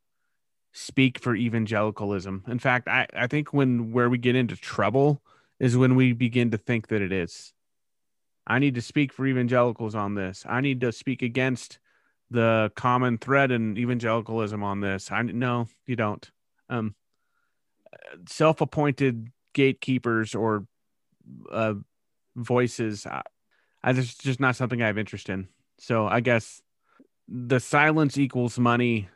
speak 0.73 1.19
for 1.19 1.35
evangelicalism. 1.35 2.43
In 2.47 2.59
fact, 2.59 2.87
I, 2.87 3.07
I 3.15 3.27
think 3.27 3.53
when 3.53 3.91
where 3.91 4.09
we 4.09 4.17
get 4.17 4.35
into 4.35 4.55
trouble 4.55 5.21
is 5.59 5.77
when 5.77 5.95
we 5.95 6.13
begin 6.13 6.51
to 6.51 6.57
think 6.57 6.87
that 6.87 7.01
it 7.01 7.11
is. 7.11 7.53
I 8.47 8.59
need 8.59 8.75
to 8.75 8.81
speak 8.81 9.13
for 9.13 9.25
evangelicals 9.27 9.93
on 9.93 10.15
this. 10.15 10.45
I 10.47 10.61
need 10.61 10.81
to 10.81 10.91
speak 10.91 11.21
against 11.21 11.79
the 12.31 12.71
common 12.75 13.17
thread 13.17 13.51
in 13.51 13.77
evangelicalism 13.77 14.63
on 14.63 14.81
this. 14.81 15.11
I 15.11 15.21
no, 15.21 15.67
you 15.85 15.95
don't. 15.95 16.29
Um, 16.69 16.95
self-appointed 18.27 19.31
gatekeepers 19.53 20.35
or 20.35 20.65
uh, 21.51 21.73
voices, 22.35 23.05
I, 23.05 23.21
I 23.83 23.93
just 23.93 24.21
just 24.21 24.39
not 24.39 24.55
something 24.55 24.81
I 24.81 24.87
have 24.87 24.97
interest 24.97 25.29
in. 25.29 25.47
So 25.79 26.07
I 26.07 26.19
guess 26.19 26.61
the 27.31 27.59
silence 27.59 28.17
equals 28.17 28.57
money 28.57 29.09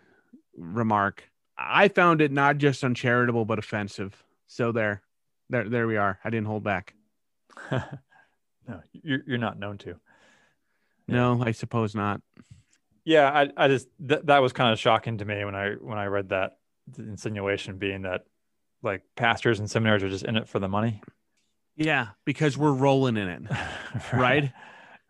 remark. 0.55 1.23
I 1.57 1.87
found 1.87 2.21
it 2.21 2.31
not 2.31 2.57
just 2.57 2.83
uncharitable 2.83 3.45
but 3.45 3.59
offensive. 3.59 4.23
So 4.47 4.71
there, 4.71 5.01
there, 5.49 5.67
there 5.67 5.87
we 5.87 5.97
are. 5.97 6.19
I 6.23 6.29
didn't 6.29 6.47
hold 6.47 6.63
back. 6.63 6.93
No, 8.67 8.79
you're 8.93 9.21
you're 9.27 9.37
not 9.37 9.59
known 9.59 9.77
to. 9.79 9.95
No, 11.07 11.41
I 11.43 11.51
suppose 11.51 11.95
not. 11.95 12.21
Yeah, 13.03 13.29
I 13.29 13.49
I 13.57 13.67
just 13.67 13.87
th- 14.07 14.21
that 14.23 14.39
was 14.41 14.53
kind 14.53 14.71
of 14.71 14.79
shocking 14.79 15.17
to 15.17 15.25
me 15.25 15.43
when 15.43 15.55
I 15.55 15.71
when 15.73 15.97
I 15.97 16.05
read 16.05 16.29
that 16.29 16.57
insinuation 16.97 17.77
being 17.77 18.03
that 18.03 18.25
like 18.81 19.03
pastors 19.15 19.59
and 19.59 19.69
seminaries 19.69 20.03
are 20.03 20.09
just 20.09 20.25
in 20.25 20.37
it 20.37 20.47
for 20.47 20.59
the 20.59 20.69
money. 20.69 21.01
Yeah, 21.75 22.09
because 22.23 22.57
we're 22.57 22.71
rolling 22.71 23.17
in 23.17 23.27
it, 23.27 23.41
right? 24.13 24.13
right? 24.13 24.53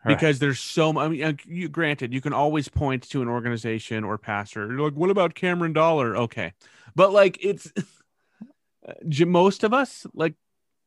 Because 0.05 0.39
there's 0.39 0.59
so 0.59 0.97
I 0.97 1.07
mean, 1.07 1.39
you 1.47 1.69
granted, 1.69 2.13
you 2.13 2.21
can 2.21 2.33
always 2.33 2.67
point 2.67 3.03
to 3.09 3.21
an 3.21 3.29
organization 3.29 4.03
or 4.03 4.17
pastor. 4.17 4.67
You're 4.67 4.81
like, 4.81 4.93
what 4.93 5.09
about 5.09 5.33
Creflo 5.35 5.73
Dollar? 5.73 6.17
Okay, 6.17 6.53
but 6.95 7.13
like 7.13 7.37
it's 7.41 7.71
uh, 8.87 9.25
most 9.25 9.63
of 9.63 9.73
us 9.73 10.05
like, 10.13 10.33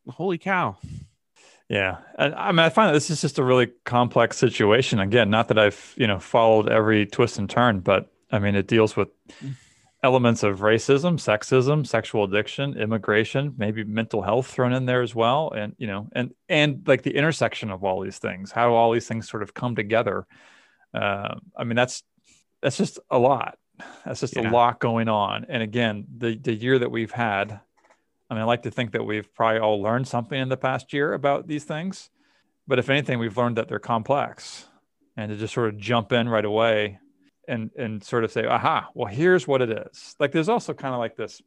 holy 0.07 0.37
cow, 0.37 0.77
yeah, 1.69 1.97
I 2.17 2.51
mean, 2.53 2.59
I 2.59 2.69
find 2.69 2.89
that 2.89 2.93
this 2.93 3.09
is 3.09 3.19
just 3.19 3.39
a 3.39 3.43
really 3.43 3.67
complex 3.83 4.37
situation. 4.37 4.99
Again, 4.99 5.29
not 5.29 5.49
that 5.49 5.59
I've 5.59 5.93
you 5.97 6.07
know 6.07 6.19
followed 6.19 6.69
every 6.69 7.05
twist 7.05 7.37
and 7.37 7.49
turn, 7.49 7.81
but 7.81 8.09
I 8.31 8.39
mean, 8.39 8.55
it 8.55 8.67
deals 8.67 8.95
with 8.95 9.09
mm. 9.43 9.53
Elements 10.03 10.43
of 10.43 10.59
racism, 10.59 11.15
sexism, 11.15 11.85
sexual 11.85 12.23
addiction, 12.23 12.77
immigration, 12.77 13.53
maybe 13.57 13.83
mental 13.83 14.21
health 14.21 14.47
thrown 14.47 14.73
in 14.73 14.85
there 14.85 15.01
as 15.01 15.15
well, 15.15 15.51
and 15.55 15.73
you 15.77 15.87
know, 15.87 16.07
and 16.13 16.33
and 16.47 16.87
like 16.87 17.03
the 17.03 17.15
intersection 17.15 17.71
of 17.71 17.83
all 17.83 18.01
these 18.01 18.19
things, 18.19 18.51
how 18.51 18.73
all 18.73 18.91
these 18.91 19.07
things 19.07 19.29
sort 19.29 19.43
of 19.43 19.53
come 19.53 19.75
together. 19.75 20.25
Uh, 20.93 21.35
I 21.55 21.63
mean, 21.63 21.75
that's 21.75 22.03
that's 22.61 22.77
just 22.77 22.99
a 23.09 23.17
lot. 23.17 23.57
That's 24.05 24.21
just 24.21 24.35
yeah. 24.35 24.49
a 24.49 24.51
lot 24.51 24.79
going 24.79 25.09
on. 25.09 25.45
And 25.49 25.61
again, 25.61 26.05
the 26.17 26.35
the 26.35 26.53
year 26.53 26.79
that 26.79 26.91
we've 26.91 27.11
had 27.11 27.59
I 28.29 28.33
mean, 28.33 28.41
I 28.41 28.45
like 28.45 28.63
to 28.63 28.71
think 28.71 28.91
that 28.91 29.05
we've 29.05 29.33
probably 29.33 29.59
all 29.59 29.81
learned 29.81 30.07
something 30.07 30.39
in 30.39 30.49
the 30.49 30.57
past 30.57 30.91
year 30.91 31.13
about 31.13 31.47
these 31.47 31.63
things. 31.63 32.09
But 32.67 32.79
if 32.79 32.89
anything, 32.89 33.19
we've 33.19 33.37
learned 33.37 33.57
that 33.57 33.69
they're 33.69 33.79
complex 33.79 34.67
and 35.15 35.31
to 35.31 35.37
just 35.37 35.53
sort 35.53 35.69
of 35.69 35.77
jump 35.77 36.11
in 36.11 36.27
right 36.27 36.43
away 36.43 36.99
and, 37.47 37.71
and 37.77 38.03
sort 38.03 38.23
of 38.23 38.31
say, 38.31 38.45
aha, 38.45 38.89
well, 38.93 39.07
here's 39.07 39.47
what 39.47 39.61
it 39.61 39.69
is. 39.69 40.15
Like 40.19 40.31
there's 40.31 40.49
also 40.49 40.73
kind 40.73 40.93
of 40.93 40.99
like 40.99 41.15
this 41.15 41.41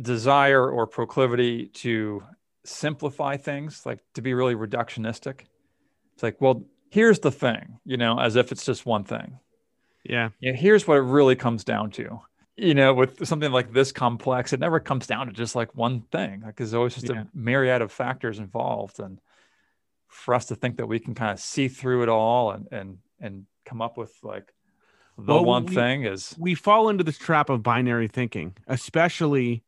desire 0.00 0.68
or 0.68 0.86
proclivity 0.86 1.66
to 1.66 2.22
simplify 2.64 3.36
things, 3.36 3.84
like 3.86 4.00
to 4.14 4.22
be 4.22 4.34
really 4.34 4.54
reductionistic. 4.54 5.42
It's 6.14 6.22
like, 6.22 6.40
well, 6.40 6.64
here's 6.90 7.20
the 7.20 7.30
thing, 7.30 7.78
you 7.84 7.96
know, 7.96 8.18
as 8.18 8.36
if 8.36 8.52
it's 8.52 8.64
just 8.64 8.86
one 8.86 9.04
thing. 9.04 9.38
Yeah. 10.04 10.30
Yeah. 10.40 10.52
Here's 10.52 10.86
what 10.86 10.96
it 10.96 11.02
really 11.02 11.36
comes 11.36 11.64
down 11.64 11.90
to 11.92 12.20
you 12.58 12.74
know, 12.74 12.92
with 12.92 13.24
something 13.26 13.52
like 13.52 13.72
this 13.72 13.92
complex, 13.92 14.52
it 14.52 14.58
never 14.58 14.80
comes 14.80 15.06
down 15.06 15.28
to 15.28 15.32
just 15.32 15.54
like 15.54 15.74
one 15.76 16.00
thing. 16.10 16.42
Like 16.44 16.56
there's 16.56 16.74
always 16.74 16.94
just 16.94 17.08
yeah. 17.08 17.20
a 17.20 17.26
myriad 17.32 17.82
of 17.82 17.92
factors 17.92 18.40
involved. 18.40 18.98
And 18.98 19.20
for 20.08 20.34
us 20.34 20.46
to 20.46 20.56
think 20.56 20.78
that 20.78 20.86
we 20.86 20.98
can 20.98 21.14
kind 21.14 21.30
of 21.30 21.38
see 21.38 21.68
through 21.68 22.02
it 22.02 22.08
all 22.08 22.50
and 22.50 22.66
and 22.72 22.98
and 23.20 23.46
come 23.64 23.80
up 23.80 23.96
with 23.96 24.12
like 24.24 24.52
the 25.18 25.34
well, 25.34 25.44
one 25.44 25.64
we, 25.64 25.74
thing 25.74 26.04
is 26.04 26.34
we 26.38 26.54
fall 26.54 26.88
into 26.88 27.02
this 27.02 27.18
trap 27.18 27.50
of 27.50 27.62
binary 27.62 28.08
thinking, 28.08 28.56
especially 28.68 29.64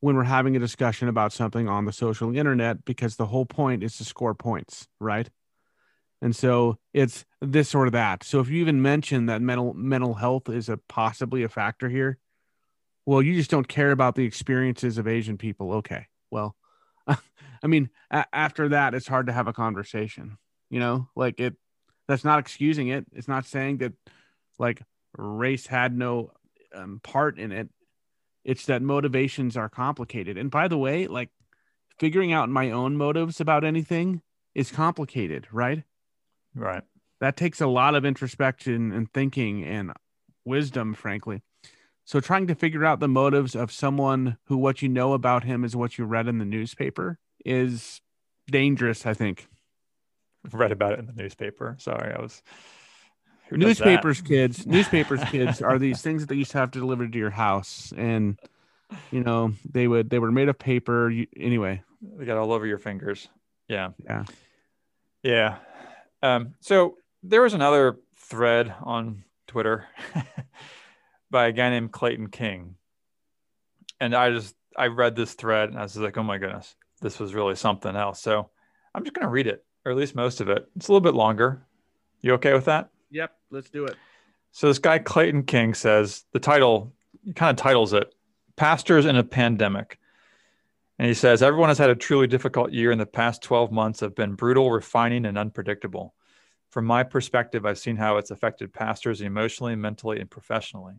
when 0.00 0.16
we're 0.16 0.24
having 0.24 0.56
a 0.56 0.60
discussion 0.60 1.08
about 1.08 1.32
something 1.32 1.68
on 1.68 1.84
the 1.84 1.92
social 1.92 2.34
internet, 2.34 2.84
because 2.84 3.16
the 3.16 3.26
whole 3.26 3.46
point 3.46 3.82
is 3.82 3.96
to 3.98 4.04
score 4.04 4.34
points, 4.34 4.88
right? 5.00 5.28
And 6.20 6.36
so 6.36 6.78
it's 6.94 7.24
this 7.40 7.74
or 7.74 7.90
that. 7.90 8.22
So 8.22 8.38
if 8.38 8.48
you 8.48 8.60
even 8.60 8.80
mention 8.80 9.26
that 9.26 9.42
mental 9.42 9.74
mental 9.74 10.14
health 10.14 10.48
is 10.48 10.68
a 10.68 10.76
possibly 10.88 11.42
a 11.42 11.48
factor 11.48 11.88
here, 11.88 12.18
well, 13.04 13.20
you 13.20 13.34
just 13.34 13.50
don't 13.50 13.66
care 13.66 13.90
about 13.90 14.14
the 14.14 14.24
experiences 14.24 14.98
of 14.98 15.08
Asian 15.08 15.36
people. 15.36 15.72
Okay. 15.74 16.06
Well, 16.30 16.54
I 17.08 17.66
mean, 17.66 17.90
a- 18.12 18.32
after 18.32 18.68
that, 18.68 18.94
it's 18.94 19.08
hard 19.08 19.26
to 19.26 19.32
have 19.32 19.48
a 19.48 19.52
conversation. 19.52 20.38
You 20.70 20.78
know, 20.78 21.08
like 21.16 21.40
it. 21.40 21.54
That's 22.08 22.24
not 22.24 22.38
excusing 22.38 22.88
it. 22.88 23.06
It's 23.12 23.28
not 23.28 23.46
saying 23.46 23.78
that 23.78 23.92
like 24.58 24.82
race 25.16 25.66
had 25.66 25.96
no 25.96 26.32
um, 26.74 27.00
part 27.02 27.38
in 27.38 27.52
it. 27.52 27.68
It's 28.44 28.66
that 28.66 28.82
motivations 28.82 29.56
are 29.56 29.68
complicated. 29.68 30.36
And 30.36 30.50
by 30.50 30.68
the 30.68 30.78
way, 30.78 31.06
like 31.06 31.30
figuring 31.98 32.32
out 32.32 32.48
my 32.48 32.70
own 32.70 32.96
motives 32.96 33.40
about 33.40 33.64
anything 33.64 34.22
is 34.54 34.70
complicated, 34.70 35.46
right? 35.52 35.84
Right. 36.54 36.82
That 37.20 37.36
takes 37.36 37.60
a 37.60 37.66
lot 37.66 37.94
of 37.94 38.04
introspection 38.04 38.92
and 38.92 39.12
thinking 39.12 39.64
and 39.64 39.92
wisdom, 40.44 40.94
frankly. 40.94 41.42
So 42.04 42.18
trying 42.18 42.48
to 42.48 42.54
figure 42.54 42.84
out 42.84 42.98
the 42.98 43.08
motives 43.08 43.54
of 43.54 43.70
someone 43.70 44.38
who 44.46 44.56
what 44.56 44.82
you 44.82 44.88
know 44.88 45.12
about 45.12 45.44
him 45.44 45.64
is 45.64 45.76
what 45.76 45.98
you 45.98 46.04
read 46.04 46.26
in 46.26 46.38
the 46.38 46.44
newspaper 46.44 47.18
is 47.44 48.00
dangerous, 48.50 49.06
I 49.06 49.14
think. 49.14 49.46
Read 50.50 50.72
about 50.72 50.94
it 50.94 50.98
in 50.98 51.06
the 51.06 51.12
newspaper. 51.12 51.76
Sorry, 51.78 52.12
I 52.12 52.20
was 52.20 52.42
newspapers 53.50 54.20
kids 54.20 54.66
newspapers 54.66 55.22
kids 55.24 55.60
are 55.60 55.78
these 55.78 56.00
things 56.00 56.22
that 56.22 56.28
they 56.28 56.36
used 56.36 56.50
to 56.52 56.58
have 56.58 56.70
to 56.70 56.78
deliver 56.78 57.06
to 57.06 57.18
your 57.18 57.30
house 57.30 57.92
and 57.96 58.38
you 59.10 59.22
know 59.22 59.52
they 59.70 59.86
would 59.86 60.08
they 60.08 60.18
were 60.18 60.32
made 60.32 60.48
of 60.48 60.58
paper 60.58 61.10
you, 61.10 61.26
anyway 61.36 61.82
they 62.16 62.24
got 62.24 62.38
all 62.38 62.52
over 62.52 62.66
your 62.66 62.78
fingers 62.78 63.28
yeah 63.68 63.90
yeah 64.04 64.24
yeah 65.22 65.56
um 66.22 66.54
so 66.60 66.96
there 67.22 67.42
was 67.42 67.54
another 67.54 67.98
thread 68.16 68.74
on 68.82 69.24
twitter 69.46 69.86
by 71.32 71.46
a 71.48 71.52
guy 71.52 71.70
named 71.70 71.90
Clayton 71.90 72.28
King. 72.28 72.76
And 73.98 74.14
I 74.14 74.30
just 74.30 74.54
I 74.76 74.86
read 74.86 75.16
this 75.16 75.34
thread 75.34 75.70
and 75.70 75.78
I 75.78 75.82
was 75.82 75.96
like, 75.96 76.16
oh 76.16 76.22
my 76.22 76.38
goodness, 76.38 76.76
this 77.00 77.18
was 77.18 77.34
really 77.34 77.56
something 77.56 77.96
else. 77.96 78.22
So 78.22 78.50
I'm 78.94 79.02
just 79.02 79.14
gonna 79.14 79.30
read 79.30 79.48
it, 79.48 79.64
or 79.84 79.90
at 79.90 79.98
least 79.98 80.14
most 80.14 80.40
of 80.40 80.48
it. 80.48 80.68
It's 80.76 80.86
a 80.86 80.92
little 80.92 81.00
bit 81.00 81.14
longer. 81.14 81.66
You 82.20 82.34
okay 82.34 82.52
with 82.52 82.66
that? 82.66 82.90
Yep, 83.12 83.30
let's 83.50 83.70
do 83.70 83.84
it. 83.84 83.96
So 84.52 84.66
this 84.66 84.78
guy 84.78 84.98
Clayton 84.98 85.44
King 85.44 85.74
says 85.74 86.24
the 86.32 86.40
title 86.40 86.92
kind 87.36 87.50
of 87.50 87.62
titles 87.62 87.92
it 87.92 88.12
Pastors 88.56 89.06
in 89.06 89.16
a 89.16 89.22
Pandemic. 89.22 89.98
And 90.98 91.08
he 91.08 91.14
says, 91.14 91.42
Everyone 91.42 91.68
has 91.68 91.78
had 91.78 91.90
a 91.90 91.94
truly 91.94 92.26
difficult 92.26 92.72
year, 92.72 92.90
and 92.90 93.00
the 93.00 93.06
past 93.06 93.42
12 93.42 93.72
months 93.72 94.00
have 94.00 94.14
been 94.14 94.34
brutal, 94.34 94.70
refining, 94.70 95.26
and 95.26 95.38
unpredictable. 95.38 96.14
From 96.70 96.84
my 96.86 97.02
perspective, 97.02 97.66
I've 97.66 97.78
seen 97.78 97.96
how 97.96 98.16
it's 98.16 98.30
affected 98.30 98.72
pastors 98.72 99.20
emotionally, 99.20 99.74
mentally, 99.74 100.20
and 100.20 100.30
professionally. 100.30 100.94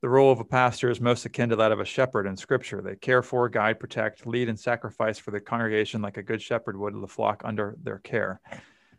The 0.00 0.08
role 0.08 0.32
of 0.32 0.40
a 0.40 0.44
pastor 0.44 0.90
is 0.90 1.00
most 1.00 1.24
akin 1.24 1.50
to 1.50 1.56
that 1.56 1.70
of 1.70 1.78
a 1.78 1.84
shepherd 1.84 2.26
in 2.26 2.36
Scripture. 2.36 2.82
They 2.82 2.96
care 2.96 3.22
for, 3.22 3.48
guide, 3.48 3.78
protect, 3.78 4.26
lead, 4.26 4.48
and 4.48 4.58
sacrifice 4.58 5.16
for 5.16 5.30
the 5.30 5.40
congregation 5.40 6.02
like 6.02 6.16
a 6.16 6.24
good 6.24 6.42
shepherd 6.42 6.76
would 6.76 7.00
the 7.00 7.06
flock 7.06 7.42
under 7.44 7.76
their 7.82 7.98
care. 7.98 8.40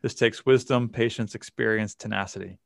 This 0.04 0.13
takes 0.13 0.46
wisdom, 0.46 0.89
patience, 0.89 1.34
experience, 1.34 1.96
tenacity. 1.96 2.60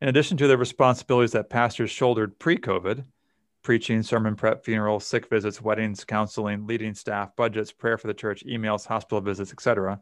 In 0.00 0.08
addition 0.08 0.38
to 0.38 0.46
the 0.46 0.56
responsibilities 0.56 1.32
that 1.32 1.50
pastors 1.50 1.90
shouldered 1.90 2.38
pre 2.38 2.56
COVID 2.56 3.04
preaching, 3.62 4.02
sermon 4.02 4.36
prep, 4.36 4.64
funerals, 4.64 5.04
sick 5.04 5.28
visits, 5.28 5.60
weddings, 5.60 6.04
counseling, 6.04 6.66
leading 6.66 6.94
staff, 6.94 7.36
budgets, 7.36 7.72
prayer 7.72 7.98
for 7.98 8.06
the 8.06 8.14
church, 8.14 8.44
emails, 8.46 8.86
hospital 8.86 9.20
visits, 9.20 9.52
etc. 9.52 10.00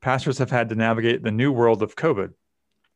Pastors 0.00 0.38
have 0.38 0.50
had 0.50 0.70
to 0.70 0.74
navigate 0.74 1.22
the 1.22 1.32
new 1.32 1.52
world 1.52 1.82
of 1.82 1.96
COVID 1.96 2.32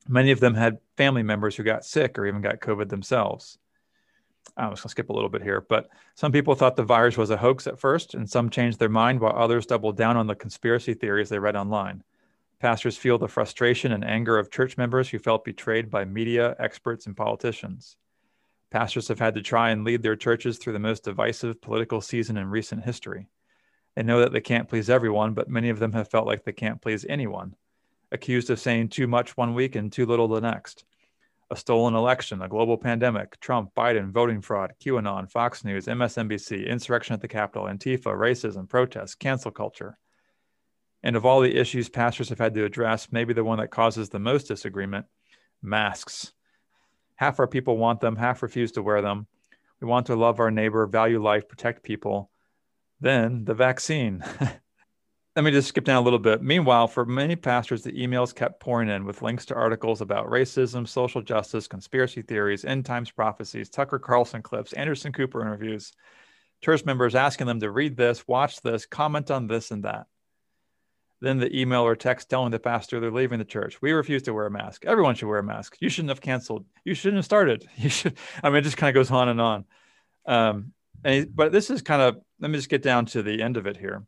Many 0.09 0.31
of 0.33 0.40
them 0.40 0.55
had 0.55 0.79
family 0.97 1.23
members 1.23 1.57
who 1.57 1.62
got 1.62 1.85
sick 1.85 2.19
or 2.19 2.27
even 2.27 2.43
got 2.43 2.61
COVID 2.61 2.88
themselves. 2.88 3.59
I'm 4.57 4.73
just 4.73 4.83
going 4.83 4.88
to 4.88 4.90
skip 4.90 5.09
a 5.09 5.12
little 5.12 5.31
bit 5.31 5.43
here, 5.43 5.62
but 5.62 5.88
some 6.14 6.31
people 6.31 6.55
thought 6.55 6.77
the 6.77 6.83
virus 6.83 7.17
was 7.17 7.31
a 7.31 7.37
hoax 7.37 7.67
at 7.67 7.79
first, 7.79 8.12
and 8.12 8.29
some 8.29 8.51
changed 8.51 8.79
their 8.79 8.90
mind 8.90 9.21
while 9.21 9.35
others 9.35 9.64
doubled 9.64 9.97
down 9.97 10.19
on 10.19 10.27
the 10.27 10.35
conspiracy 10.35 10.93
theories 10.93 11.31
they 11.31 11.38
read 11.38 11.57
online. 11.57 12.05
Pastors 12.61 12.97
feel 12.97 13.19
the 13.19 13.29
frustration 13.29 13.93
and 13.93 14.05
anger 14.05 14.38
of 14.38 14.51
church 14.51 14.77
members 14.79 15.09
who 15.09 15.19
felt 15.19 15.45
betrayed 15.45 15.90
by 15.90 16.05
media, 16.05 16.57
experts, 16.59 17.07
and 17.07 17.17
politicians. 17.17 17.97
Pastors 18.71 19.09
have 19.09 19.19
had 19.19 19.35
to 19.35 19.43
try 19.43 19.71
and 19.71 19.85
lead 19.85 20.03
their 20.03 20.17
churches 20.17 20.59
through 20.59 20.73
the 20.73 20.79
most 20.79 21.05
divisive 21.05 21.61
political 21.61 22.01
season 22.01 22.37
in 22.37 22.49
recent 22.49 22.85
history. 22.85 23.29
They 23.95 24.03
know 24.03 24.21
that 24.21 24.33
they 24.33 24.40
can't 24.40 24.69
please 24.69 24.90
everyone, 24.90 25.35
but 25.35 25.49
many 25.49 25.69
of 25.69 25.79
them 25.79 25.93
have 25.93 26.11
felt 26.11 26.27
like 26.27 26.45
they 26.45 26.53
can't 26.53 26.83
please 26.83 27.05
anyone 27.09 27.55
accused 28.14 28.49
of 28.49 28.61
saying 28.61 28.88
too 28.88 29.07
much 29.07 29.37
one 29.37 29.55
week 29.55 29.75
and 29.75 29.93
too 29.93 30.07
little 30.07 30.29
the 30.29 30.40
next. 30.40 30.85
A 31.51 31.57
stolen 31.57 31.95
election, 31.95 32.40
a 32.40 32.49
global 32.49 32.79
pandemic, 32.79 33.38
Trump, 33.40 33.75
Biden, 33.75 34.11
voting 34.11 34.40
fraud, 34.40 34.73
QAnon, 34.83 35.31
Fox 35.31 35.64
News, 35.64 35.87
MSNBC, 35.87 36.67
insurrection 36.67 37.12
at 37.12 37.21
the 37.21 37.29
Capitol, 37.29 37.67
Antifa, 37.67 38.17
racism, 38.17 38.69
protests, 38.69 39.14
cancel 39.14 39.51
culture. 39.51 39.99
And 41.05 41.17
of 41.17 41.27
all 41.27 41.43
the 41.43 41.55
issues 41.55 41.90
pastors 41.90 42.31
have 42.31 42.38
had 42.38 42.55
to 42.55 42.64
address, 42.64 43.12
maybe 43.12 43.35
the 43.35 43.45
one 43.45 43.59
that 43.59 43.71
causes 43.71 44.09
the 44.09 44.19
most 44.19 44.49
disagreement 44.49 45.05
masks. 45.62 46.33
Half 47.17 47.38
our 47.38 47.47
people 47.47 47.77
want 47.77 48.01
them, 48.01 48.17
half 48.17 48.43
refuse 48.43 48.73
to 48.73 48.83
wear 48.83 49.03
them. 49.03 49.27
We 49.83 49.87
want 49.87 50.07
to 50.07 50.17
love 50.17 50.40
our 50.40 50.51
neighbor, 50.51 50.87
value 50.87 51.23
life, 51.23 51.47
protect 51.47 51.83
people. 51.83 52.31
Then 53.01 53.45
the 53.45 53.53
vaccine. 53.53 54.25
let 55.37 55.45
me 55.45 55.51
just 55.51 55.69
skip 55.69 55.85
down 55.85 55.99
a 55.99 56.05
little 56.05 56.19
bit. 56.19 56.43
Meanwhile, 56.43 56.88
for 56.88 57.05
many 57.05 57.37
pastors, 57.37 57.83
the 57.83 57.93
emails 57.93 58.35
kept 58.35 58.61
pouring 58.61 58.88
in 58.88 59.05
with 59.05 59.21
links 59.21 59.45
to 59.47 59.55
articles 59.55 60.01
about 60.01 60.31
racism, 60.31 60.88
social 60.88 61.21
justice, 61.21 61.69
conspiracy 61.69 62.23
theories, 62.23 62.64
end 62.64 62.87
times 62.87 63.11
prophecies, 63.11 63.69
Tucker 63.69 63.99
Carlson 63.99 64.40
clips, 64.40 64.73
Anderson 64.73 65.12
Cooper 65.12 65.43
interviews, 65.43 65.93
church 66.62 66.87
members 66.87 67.14
asking 67.14 67.47
them 67.47 67.61
to 67.61 67.71
read 67.71 67.95
this, 67.95 68.27
watch 68.27 68.62
this, 68.62 68.87
comment 68.87 69.31
on 69.31 69.49
this 69.49 69.71
and 69.71 69.85
that. 69.85 70.07
Then 71.20 71.38
the 71.38 71.59
email 71.59 71.83
or 71.83 71.96
text 71.96 72.29
telling 72.29 72.50
the 72.50 72.59
pastor 72.59 73.00
they're 73.00 73.11
leaving 73.11 73.38
the 73.38 73.44
church. 73.44 73.81
We 73.81 73.92
refuse 73.92 74.22
to 74.22 74.35
wear 74.35 74.46
a 74.46 74.50
mask. 74.50 74.85
Everyone 74.85 75.14
should 75.14 75.29
wear 75.29 75.38
a 75.38 75.44
mask. 75.44 75.77
You 75.81 75.88
shouldn't 75.88 76.11
have 76.11 76.20
canceled. 76.20 76.66
You 76.85 76.94
shouldn't 76.94 77.18
have 77.18 77.24
started. 77.24 77.66
You 77.77 77.88
should. 77.88 78.16
I 78.42 78.50
mean, 78.50 78.59
it 78.59 78.62
just 78.62 78.77
kind 78.77 78.90
of 78.90 78.94
goes 78.94 79.11
on 79.11 79.29
and 79.29 79.40
on. 79.40 79.64
Um, 80.27 80.72
and 81.03 81.14
he, 81.14 81.24
but 81.24 81.53
this 81.53 81.70
is 81.70 81.83
kind 81.83 82.03
of. 82.03 82.16
Let 82.40 82.50
me 82.50 82.59
just 82.59 82.68
get 82.68 82.83
down 82.83 83.07
to 83.07 83.22
the 83.22 83.42
end 83.42 83.57
of 83.57 83.66
it 83.66 83.77
here 83.77 84.07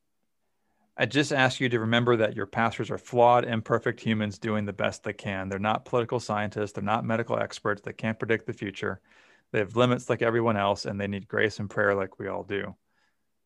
I 0.98 1.04
just 1.04 1.30
ask 1.30 1.60
you 1.60 1.68
to 1.68 1.80
remember 1.80 2.16
that 2.16 2.34
your 2.34 2.46
pastors 2.46 2.90
are 2.90 2.96
flawed, 2.96 3.44
imperfect 3.44 4.00
humans 4.00 4.38
doing 4.38 4.64
the 4.64 4.72
best 4.72 5.04
they 5.04 5.12
can. 5.12 5.50
They're 5.50 5.58
not 5.58 5.84
political 5.84 6.18
scientists, 6.18 6.72
they're 6.72 6.82
not 6.82 7.04
medical 7.04 7.38
experts, 7.38 7.82
they 7.82 7.92
can't 7.92 8.18
predict 8.18 8.46
the 8.46 8.54
future. 8.54 9.00
They 9.52 9.58
have 9.58 9.76
limits 9.76 10.08
like 10.08 10.22
everyone 10.22 10.56
else, 10.56 10.86
and 10.86 10.98
they 10.98 11.06
need 11.06 11.28
grace 11.28 11.58
and 11.58 11.68
prayer 11.68 11.94
like 11.94 12.18
we 12.18 12.28
all 12.28 12.44
do. 12.44 12.74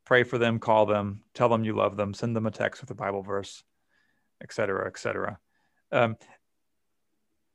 Pray 0.04 0.22
for 0.24 0.38
them, 0.38 0.58
call 0.58 0.86
them, 0.86 1.22
tell 1.34 1.48
them 1.48 1.64
you 1.64 1.74
love 1.74 1.96
them, 1.96 2.14
send 2.14 2.34
them 2.34 2.46
a 2.46 2.50
text 2.50 2.80
with 2.80 2.90
a 2.90 2.94
Bible 2.94 3.22
verse, 3.22 3.62
etc., 4.42 4.86
etc. 4.86 5.38
Um, 5.92 6.16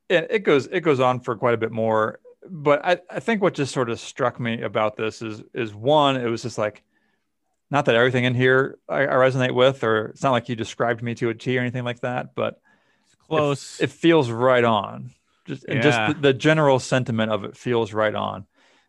it, 0.08 0.26
it 0.30 0.38
goes 0.40 0.66
it 0.66 0.80
goes 0.80 1.00
on 1.00 1.20
for 1.20 1.36
quite 1.36 1.54
a 1.54 1.58
bit 1.58 1.72
more, 1.72 2.20
but 2.48 2.84
I, 2.84 2.98
I 3.10 3.20
think 3.20 3.42
what 3.42 3.54
just 3.54 3.74
sort 3.74 3.90
of 3.90 3.98
struck 3.98 4.38
me 4.38 4.62
about 4.62 4.96
this 4.96 5.22
is 5.22 5.42
is 5.52 5.74
one, 5.74 6.16
it 6.16 6.28
was 6.28 6.42
just 6.42 6.58
like 6.58 6.82
not 7.70 7.86
that 7.86 7.96
everything 7.96 8.24
in 8.24 8.34
here 8.34 8.78
I, 8.88 9.02
I, 9.02 9.14
resonate 9.14 9.54
with, 9.54 9.82
or 9.82 10.06
it's 10.06 10.22
not 10.22 10.30
like 10.30 10.48
you 10.48 10.54
described 10.54 11.02
me 11.02 11.14
to 11.16 11.30
a 11.30 11.34
T 11.34 11.58
or 11.58 11.60
anything 11.60 11.84
like 11.84 12.00
that, 12.00 12.34
but 12.34 12.60
it's 13.04 13.14
close. 13.16 13.80
It, 13.80 13.84
it 13.84 13.90
feels 13.90 14.30
right 14.30 14.62
on. 14.64 15.10
Just 15.46 15.64
and 15.64 15.82
just 15.82 15.98
the, 16.08 16.20
the 16.20 16.32
general 16.32 16.78
sentiment 16.78 17.30
of 17.30 17.44
it 17.44 17.56
feels 17.56 17.92
right 17.92 18.14
on, 18.14 18.46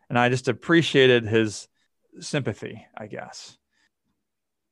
and 0.08 0.18
I 0.18 0.28
just 0.28 0.48
appreciated 0.48 1.24
his 1.24 1.68
sympathy, 2.20 2.86
I 2.96 3.06
guess. 3.06 3.58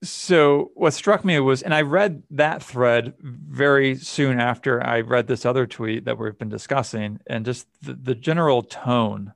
So 0.02 0.70
what 0.74 0.92
struck 0.92 1.24
me 1.24 1.40
was, 1.40 1.62
and 1.62 1.74
I 1.74 1.82
read 1.82 2.22
that 2.30 2.62
thread 2.62 3.14
very 3.20 3.96
soon 3.96 4.38
after 4.38 4.84
I 4.84 5.00
read 5.00 5.26
this 5.26 5.46
other 5.46 5.66
tweet 5.66 6.04
that 6.04 6.18
we've 6.18 6.38
been 6.38 6.50
discussing, 6.50 7.20
and 7.26 7.44
just 7.44 7.66
the, 7.82 7.94
the 7.94 8.14
general 8.14 8.62
tone 8.62 9.32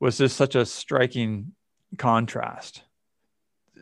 was 0.00 0.18
just 0.18 0.36
such 0.36 0.54
a 0.54 0.64
striking 0.64 1.52
contrast 1.98 2.82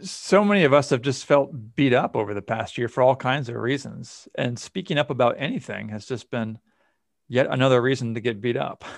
so 0.03 0.45
many 0.45 0.65
of 0.65 0.73
us 0.73 0.91
have 0.91 1.03
just 1.03 1.25
felt 1.25 1.75
beat 1.75 1.93
up 1.93 2.17
over 2.17 2.35
the 2.35 2.43
past 2.43 2.79
year 2.79 2.89
for 2.89 3.03
all 3.03 3.17
kinds 3.17 3.49
of 3.49 3.57
reasons. 3.57 4.29
And 4.35 4.59
speaking 4.59 4.99
up 4.99 5.11
about 5.11 5.37
anything 5.39 5.89
has 5.89 6.07
just 6.07 6.31
been 6.31 6.59
yet 7.29 7.47
another 7.49 7.81
reason 7.81 8.15
to 8.15 8.21
get 8.21 8.41
beat 8.41 8.57
up. 8.57 8.85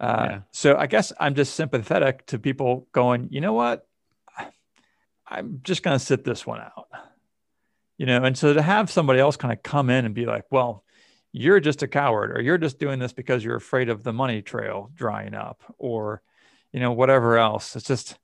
Uh, 0.00 0.26
yeah. 0.30 0.40
So 0.52 0.76
I 0.76 0.86
guess 0.86 1.12
I'm 1.18 1.34
just 1.34 1.54
sympathetic 1.54 2.26
to 2.26 2.38
people 2.38 2.86
going, 2.92 3.28
you 3.30 3.40
know 3.40 3.52
what? 3.52 3.86
I'm 5.26 5.60
just 5.62 5.82
going 5.82 5.98
to 5.98 6.04
sit 6.04 6.24
this 6.24 6.46
one 6.46 6.60
out. 6.60 6.86
You 7.98 8.06
know, 8.06 8.22
and 8.22 8.38
so 8.38 8.54
to 8.54 8.62
have 8.62 8.90
somebody 8.90 9.18
else 9.18 9.36
kind 9.36 9.52
of 9.52 9.62
come 9.62 9.90
in 9.90 10.04
and 10.04 10.14
be 10.14 10.24
like, 10.24 10.44
well, 10.50 10.84
you're 11.32 11.60
just 11.60 11.82
a 11.82 11.88
coward, 11.88 12.36
or 12.36 12.40
you're 12.40 12.56
just 12.56 12.78
doing 12.78 12.98
this 12.98 13.12
because 13.12 13.44
you're 13.44 13.56
afraid 13.56 13.88
of 13.88 14.02
the 14.02 14.12
money 14.12 14.40
trail 14.40 14.90
drying 14.94 15.34
up, 15.34 15.62
or, 15.76 16.22
you 16.72 16.80
know, 16.80 16.92
whatever 16.92 17.36
else. 17.36 17.76
It's 17.76 17.86
just, 17.86 18.16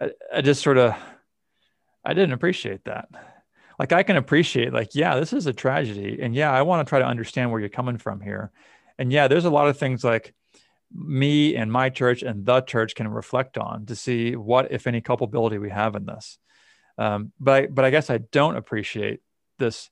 I, 0.00 0.10
I 0.34 0.40
just 0.40 0.62
sort 0.62 0.78
of 0.78 0.96
I 2.08 2.14
didn't 2.14 2.32
appreciate 2.32 2.84
that. 2.84 3.08
Like 3.78 3.92
I 3.92 4.02
can 4.02 4.16
appreciate 4.16 4.72
like 4.72 4.94
yeah, 4.94 5.18
this 5.18 5.32
is 5.32 5.46
a 5.46 5.52
tragedy 5.52 6.18
and 6.20 6.34
yeah, 6.34 6.50
I 6.50 6.62
want 6.62 6.86
to 6.86 6.88
try 6.88 6.98
to 6.98 7.06
understand 7.06 7.50
where 7.50 7.60
you're 7.60 7.68
coming 7.68 7.98
from 7.98 8.20
here. 8.20 8.50
And 8.98 9.12
yeah, 9.12 9.28
there's 9.28 9.44
a 9.44 9.50
lot 9.50 9.68
of 9.68 9.76
things 9.76 10.02
like 10.02 10.34
me 10.94 11.54
and 11.54 11.70
my 11.70 11.90
church 11.90 12.22
and 12.22 12.46
the 12.46 12.60
church 12.62 12.94
can 12.94 13.08
reflect 13.08 13.58
on 13.58 13.86
to 13.86 13.96
see 13.96 14.36
what 14.36 14.72
if 14.72 14.86
any 14.86 15.00
culpability 15.00 15.58
we 15.58 15.70
have 15.70 15.94
in 15.94 16.06
this. 16.06 16.38
Um, 16.96 17.32
but 17.38 17.54
I, 17.54 17.66
but 17.66 17.84
I 17.84 17.90
guess 17.90 18.10
I 18.10 18.18
don't 18.18 18.56
appreciate 18.56 19.20
this, 19.58 19.90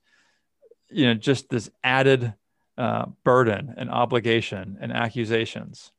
you 0.89 1.05
know, 1.05 1.13
just 1.13 1.49
this 1.49 1.69
added 1.83 2.33
uh, 2.77 3.05
burden 3.23 3.75
and 3.77 3.89
obligation 3.89 4.77
and 4.81 4.91
accusations 4.91 5.91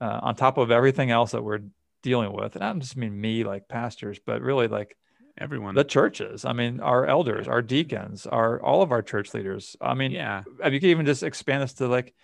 uh, 0.00 0.20
on 0.22 0.34
top 0.34 0.58
of 0.58 0.70
everything 0.70 1.10
else 1.10 1.32
that 1.32 1.44
we're 1.44 1.60
dealing 2.02 2.32
with. 2.32 2.54
And 2.54 2.64
I 2.64 2.68
don't 2.68 2.80
just 2.80 2.96
mean 2.96 3.20
me, 3.20 3.44
like 3.44 3.68
pastors, 3.68 4.18
but 4.24 4.42
really 4.42 4.68
like 4.68 4.96
everyone, 5.38 5.74
the 5.74 5.84
churches. 5.84 6.44
I 6.44 6.52
mean, 6.52 6.80
our 6.80 7.06
elders, 7.06 7.48
our 7.48 7.62
deacons, 7.62 8.26
our 8.26 8.60
all 8.62 8.82
of 8.82 8.92
our 8.92 9.02
church 9.02 9.32
leaders. 9.34 9.76
I 9.80 9.94
mean, 9.94 10.10
yeah, 10.10 10.42
you 10.64 10.80
can 10.80 10.90
even 10.90 11.06
just 11.06 11.22
expand 11.22 11.62
this 11.62 11.74
to 11.74 11.88
like, 11.88 12.14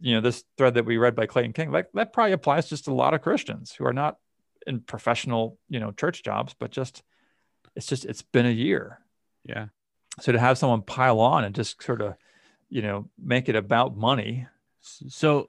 you 0.00 0.14
know, 0.14 0.20
this 0.20 0.44
thread 0.56 0.74
that 0.74 0.84
we 0.84 0.96
read 0.96 1.14
by 1.14 1.26
Clayton 1.26 1.52
King. 1.52 1.70
Like 1.70 1.88
that 1.94 2.12
probably 2.12 2.32
applies 2.32 2.68
just 2.68 2.84
to 2.84 2.90
a 2.90 2.94
lot 2.94 3.14
of 3.14 3.22
Christians 3.22 3.72
who 3.72 3.86
are 3.86 3.92
not 3.92 4.18
in 4.66 4.80
professional, 4.80 5.58
you 5.68 5.80
know, 5.80 5.92
church 5.92 6.22
jobs, 6.22 6.54
but 6.58 6.70
just 6.70 7.02
it's 7.74 7.86
just 7.86 8.04
it's 8.04 8.22
been 8.22 8.46
a 8.46 8.50
year. 8.50 8.98
Yeah. 9.44 9.66
So 10.20 10.32
to 10.32 10.38
have 10.38 10.58
someone 10.58 10.82
pile 10.82 11.20
on 11.20 11.44
and 11.44 11.54
just 11.54 11.82
sort 11.82 12.02
of, 12.02 12.14
you 12.68 12.82
know, 12.82 13.08
make 13.18 13.48
it 13.48 13.56
about 13.56 13.96
money. 13.96 14.46
So 14.80 15.48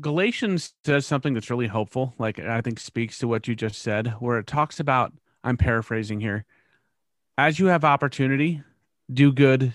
Galatians 0.00 0.74
says 0.84 1.06
something 1.06 1.34
that's 1.34 1.50
really 1.50 1.68
helpful, 1.68 2.14
like 2.18 2.38
I 2.38 2.60
think 2.60 2.80
speaks 2.80 3.18
to 3.18 3.28
what 3.28 3.48
you 3.48 3.54
just 3.54 3.80
said, 3.80 4.14
where 4.18 4.38
it 4.38 4.46
talks 4.46 4.80
about, 4.80 5.12
I'm 5.42 5.56
paraphrasing 5.56 6.20
here, 6.20 6.44
as 7.38 7.58
you 7.58 7.66
have 7.66 7.84
opportunity, 7.84 8.62
do 9.12 9.32
good, 9.32 9.74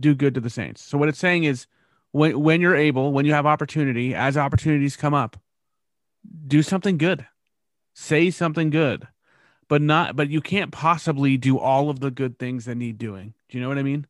do 0.00 0.14
good 0.14 0.34
to 0.34 0.40
the 0.40 0.50
saints. 0.50 0.82
So 0.82 0.98
what 0.98 1.08
it's 1.08 1.18
saying 1.18 1.44
is 1.44 1.66
when 2.14 2.40
when 2.40 2.60
you're 2.60 2.76
able, 2.76 3.12
when 3.12 3.24
you 3.24 3.32
have 3.32 3.46
opportunity, 3.46 4.14
as 4.14 4.36
opportunities 4.36 4.96
come 4.96 5.14
up, 5.14 5.36
do 6.46 6.62
something 6.62 6.98
good. 6.98 7.26
Say 7.94 8.30
something 8.30 8.70
good. 8.70 9.06
But 9.68 9.82
not 9.82 10.16
but 10.16 10.28
you 10.28 10.40
can't 10.40 10.72
possibly 10.72 11.36
do 11.36 11.58
all 11.58 11.90
of 11.90 12.00
the 12.00 12.10
good 12.10 12.38
things 12.38 12.66
that 12.66 12.76
need 12.76 12.98
doing. 12.98 13.34
Do 13.48 13.58
you 13.58 13.62
know 13.62 13.68
what 13.68 13.78
I 13.78 13.82
mean? 13.82 14.06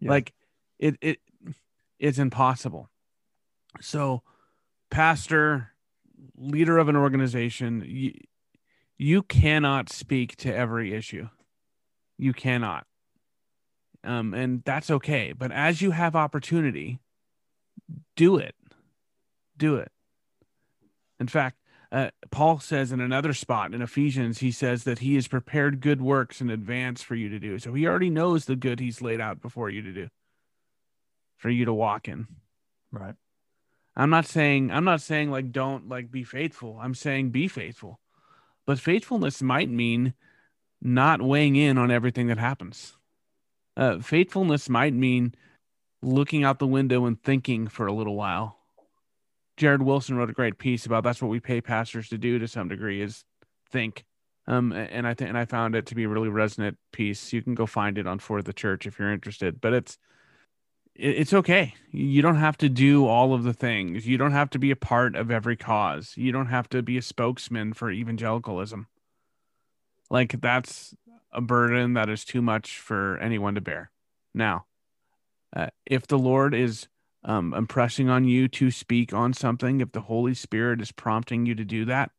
Yeah. 0.00 0.10
Like 0.10 0.32
it 0.78 0.96
it 1.00 1.18
it's 1.98 2.18
impossible 2.18 2.90
so, 3.80 4.22
pastor, 4.90 5.70
leader 6.36 6.78
of 6.78 6.88
an 6.88 6.96
organization, 6.96 7.84
you, 7.86 8.12
you 8.96 9.22
cannot 9.22 9.90
speak 9.90 10.36
to 10.36 10.54
every 10.54 10.94
issue. 10.94 11.28
You 12.18 12.32
cannot. 12.32 12.86
Um, 14.04 14.34
and 14.34 14.62
that's 14.64 14.90
okay. 14.90 15.32
But 15.32 15.50
as 15.50 15.80
you 15.80 15.92
have 15.92 16.14
opportunity, 16.14 17.00
do 18.16 18.36
it. 18.36 18.54
Do 19.56 19.76
it. 19.76 19.90
In 21.18 21.28
fact, 21.28 21.58
uh, 21.92 22.10
Paul 22.30 22.58
says 22.58 22.90
in 22.90 23.00
another 23.00 23.32
spot 23.32 23.72
in 23.72 23.80
Ephesians, 23.80 24.38
he 24.38 24.50
says 24.50 24.84
that 24.84 24.98
he 24.98 25.14
has 25.14 25.28
prepared 25.28 25.80
good 25.80 26.02
works 26.02 26.40
in 26.40 26.50
advance 26.50 27.02
for 27.02 27.14
you 27.14 27.28
to 27.28 27.38
do. 27.38 27.58
So 27.58 27.72
he 27.72 27.86
already 27.86 28.10
knows 28.10 28.44
the 28.44 28.56
good 28.56 28.80
he's 28.80 29.00
laid 29.00 29.20
out 29.20 29.40
before 29.40 29.70
you 29.70 29.80
to 29.82 29.92
do, 29.92 30.08
for 31.36 31.50
you 31.50 31.64
to 31.64 31.72
walk 31.72 32.08
in. 32.08 32.26
Right. 32.90 33.14
I'm 33.96 34.10
not 34.10 34.26
saying 34.26 34.72
I'm 34.72 34.84
not 34.84 35.02
saying 35.02 35.30
like 35.30 35.52
don't 35.52 35.88
like 35.88 36.10
be 36.10 36.24
faithful. 36.24 36.78
I'm 36.82 36.94
saying 36.94 37.30
be 37.30 37.46
faithful. 37.46 38.00
But 38.66 38.80
faithfulness 38.80 39.40
might 39.40 39.70
mean 39.70 40.14
not 40.80 41.22
weighing 41.22 41.54
in 41.54 41.78
on 41.78 41.90
everything 41.90 42.26
that 42.26 42.38
happens. 42.38 42.96
Uh, 43.76 43.98
faithfulness 43.98 44.68
might 44.68 44.94
mean 44.94 45.34
looking 46.02 46.44
out 46.44 46.58
the 46.58 46.66
window 46.66 47.06
and 47.06 47.22
thinking 47.22 47.66
for 47.66 47.86
a 47.86 47.92
little 47.92 48.14
while. 48.14 48.58
Jared 49.56 49.82
Wilson 49.82 50.16
wrote 50.16 50.30
a 50.30 50.34
great 50.34 50.58
piece 50.58 50.84
about 50.84 51.04
that's 51.04 51.22
what 51.22 51.30
we 51.30 51.40
pay 51.40 51.60
pastors 51.60 52.08
to 52.08 52.18
do 52.18 52.38
to 52.38 52.48
some 52.48 52.68
degree 52.68 53.00
is 53.00 53.24
think. 53.70 54.04
Um, 54.46 54.72
and 54.72 55.06
I 55.06 55.14
think 55.14 55.30
and 55.30 55.38
I 55.38 55.46
found 55.46 55.74
it 55.74 55.86
to 55.86 55.94
be 55.94 56.04
a 56.04 56.08
really 56.08 56.28
resonant 56.28 56.76
piece. 56.92 57.32
You 57.32 57.40
can 57.40 57.54
go 57.54 57.66
find 57.66 57.96
it 57.96 58.06
on 58.06 58.18
For 58.18 58.42
the 58.42 58.52
Church 58.52 58.86
if 58.86 58.98
you're 58.98 59.12
interested. 59.12 59.60
But 59.60 59.72
it's 59.72 59.98
it's 60.94 61.32
okay. 61.32 61.74
You 61.90 62.22
don't 62.22 62.36
have 62.36 62.56
to 62.58 62.68
do 62.68 63.06
all 63.06 63.34
of 63.34 63.42
the 63.42 63.54
things. 63.54 64.06
You 64.06 64.18
don't 64.18 64.32
have 64.32 64.50
to 64.50 64.58
be 64.58 64.70
a 64.70 64.76
part 64.76 65.16
of 65.16 65.30
every 65.30 65.56
cause. 65.56 66.12
You 66.16 66.30
don't 66.30 66.46
have 66.46 66.68
to 66.70 66.82
be 66.82 66.98
a 66.98 67.02
spokesman 67.02 67.72
for 67.72 67.90
evangelicalism. 67.90 68.86
Like 70.10 70.40
that's 70.40 70.94
a 71.34 71.40
burden 71.40 71.94
that 71.94 72.08
is 72.08 72.24
too 72.24 72.42
much 72.42 72.78
for 72.78 73.18
anyone 73.18 73.54
to 73.54 73.60
bear. 73.60 73.90
Now, 74.34 74.66
uh, 75.54 75.68
if 75.86 76.06
the 76.06 76.18
Lord 76.18 76.54
is 76.54 76.88
um, 77.24 77.54
impressing 77.54 78.08
on 78.08 78.24
you 78.24 78.48
to 78.48 78.70
speak 78.70 79.12
on 79.12 79.32
something, 79.32 79.80
if 79.80 79.92
the 79.92 80.02
Holy 80.02 80.34
Spirit 80.34 80.80
is 80.80 80.92
prompting 80.92 81.46
you 81.46 81.54
to 81.54 81.64
do 81.64 81.84
that, 81.86 82.10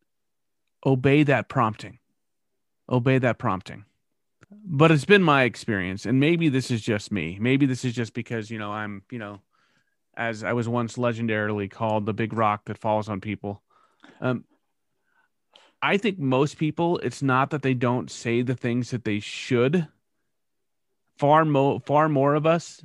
obey 0.84 1.22
that 1.22 1.48
prompting. 1.48 1.98
Obey 2.88 3.18
that 3.18 3.38
prompting 3.38 3.84
but 4.50 4.90
it's 4.90 5.04
been 5.04 5.22
my 5.22 5.42
experience 5.42 6.06
and 6.06 6.20
maybe 6.20 6.48
this 6.48 6.70
is 6.70 6.80
just 6.80 7.10
me 7.10 7.38
maybe 7.40 7.66
this 7.66 7.84
is 7.84 7.92
just 7.92 8.14
because 8.14 8.50
you 8.50 8.58
know 8.58 8.72
i'm 8.72 9.02
you 9.10 9.18
know 9.18 9.40
as 10.16 10.44
i 10.44 10.52
was 10.52 10.68
once 10.68 10.96
legendarily 10.96 11.70
called 11.70 12.06
the 12.06 12.12
big 12.12 12.32
rock 12.32 12.64
that 12.66 12.78
falls 12.78 13.08
on 13.08 13.20
people 13.20 13.62
um 14.20 14.44
i 15.86 15.96
think 15.96 16.18
most 16.18 16.58
people 16.58 16.98
it's 16.98 17.22
not 17.22 17.50
that 17.50 17.62
they 17.62 17.74
don't 17.74 18.10
say 18.10 18.42
the 18.42 18.54
things 18.54 18.90
that 18.90 19.04
they 19.04 19.20
should 19.20 19.86
far 21.16 21.44
more 21.44 21.80
far 21.80 22.08
more 22.08 22.34
of 22.34 22.46
us 22.46 22.84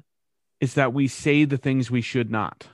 is 0.60 0.76
that 0.76 0.94
we 0.94 1.08
say 1.08 1.44
the 1.44 1.58
things 1.58 1.92
we 1.92 2.02
should 2.02 2.32
not 2.32 2.68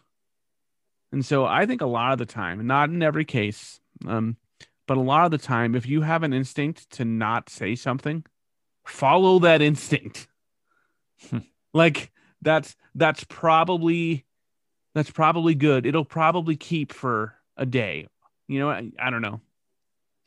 and 1.11 1.25
so 1.25 1.45
i 1.45 1.65
think 1.65 1.81
a 1.81 1.85
lot 1.85 2.11
of 2.11 2.19
the 2.19 2.25
time 2.25 2.65
not 2.67 2.89
in 2.89 3.01
every 3.01 3.25
case 3.25 3.79
um 4.07 4.37
but 4.87 4.97
a 4.97 5.01
lot 5.01 5.25
of 5.25 5.31
the 5.31 5.37
time 5.37 5.75
if 5.75 5.85
you 5.85 6.01
have 6.01 6.23
an 6.23 6.33
instinct 6.33 6.89
to 6.89 7.03
not 7.03 7.49
say 7.49 7.75
something 7.75 8.23
follow 8.87 9.39
that 9.39 9.61
instinct. 9.61 10.27
like 11.73 12.11
that's 12.41 12.75
that's 12.95 13.23
probably 13.25 14.25
that's 14.95 15.11
probably 15.11 15.55
good. 15.55 15.85
It'll 15.85 16.05
probably 16.05 16.55
keep 16.55 16.93
for 16.93 17.35
a 17.55 17.65
day. 17.65 18.07
You 18.47 18.59
know, 18.59 18.69
I, 18.69 18.91
I 18.99 19.09
don't 19.09 19.21
know. 19.21 19.41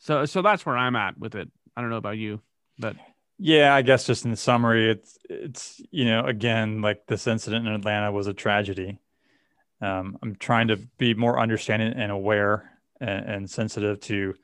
So 0.00 0.24
so 0.24 0.42
that's 0.42 0.66
where 0.66 0.76
I'm 0.76 0.96
at 0.96 1.18
with 1.18 1.34
it. 1.34 1.48
I 1.76 1.80
don't 1.80 1.90
know 1.90 1.96
about 1.96 2.18
you, 2.18 2.40
but 2.78 2.96
yeah, 3.38 3.74
I 3.74 3.82
guess 3.82 4.04
just 4.04 4.24
in 4.24 4.34
summary, 4.36 4.90
it's 4.90 5.18
it's 5.28 5.80
you 5.90 6.04
know 6.04 6.26
again 6.26 6.82
like 6.82 7.06
this 7.06 7.26
incident 7.26 7.66
in 7.66 7.72
Atlanta 7.72 8.12
was 8.12 8.26
a 8.26 8.34
tragedy. 8.34 8.98
Um, 9.80 10.18
I'm 10.22 10.36
trying 10.36 10.68
to 10.68 10.76
be 10.76 11.14
more 11.14 11.40
understanding 11.40 11.94
and 11.94 12.12
aware 12.12 12.70
and, 13.00 13.24
and 13.24 13.50
sensitive 13.50 14.00
to 14.00 14.34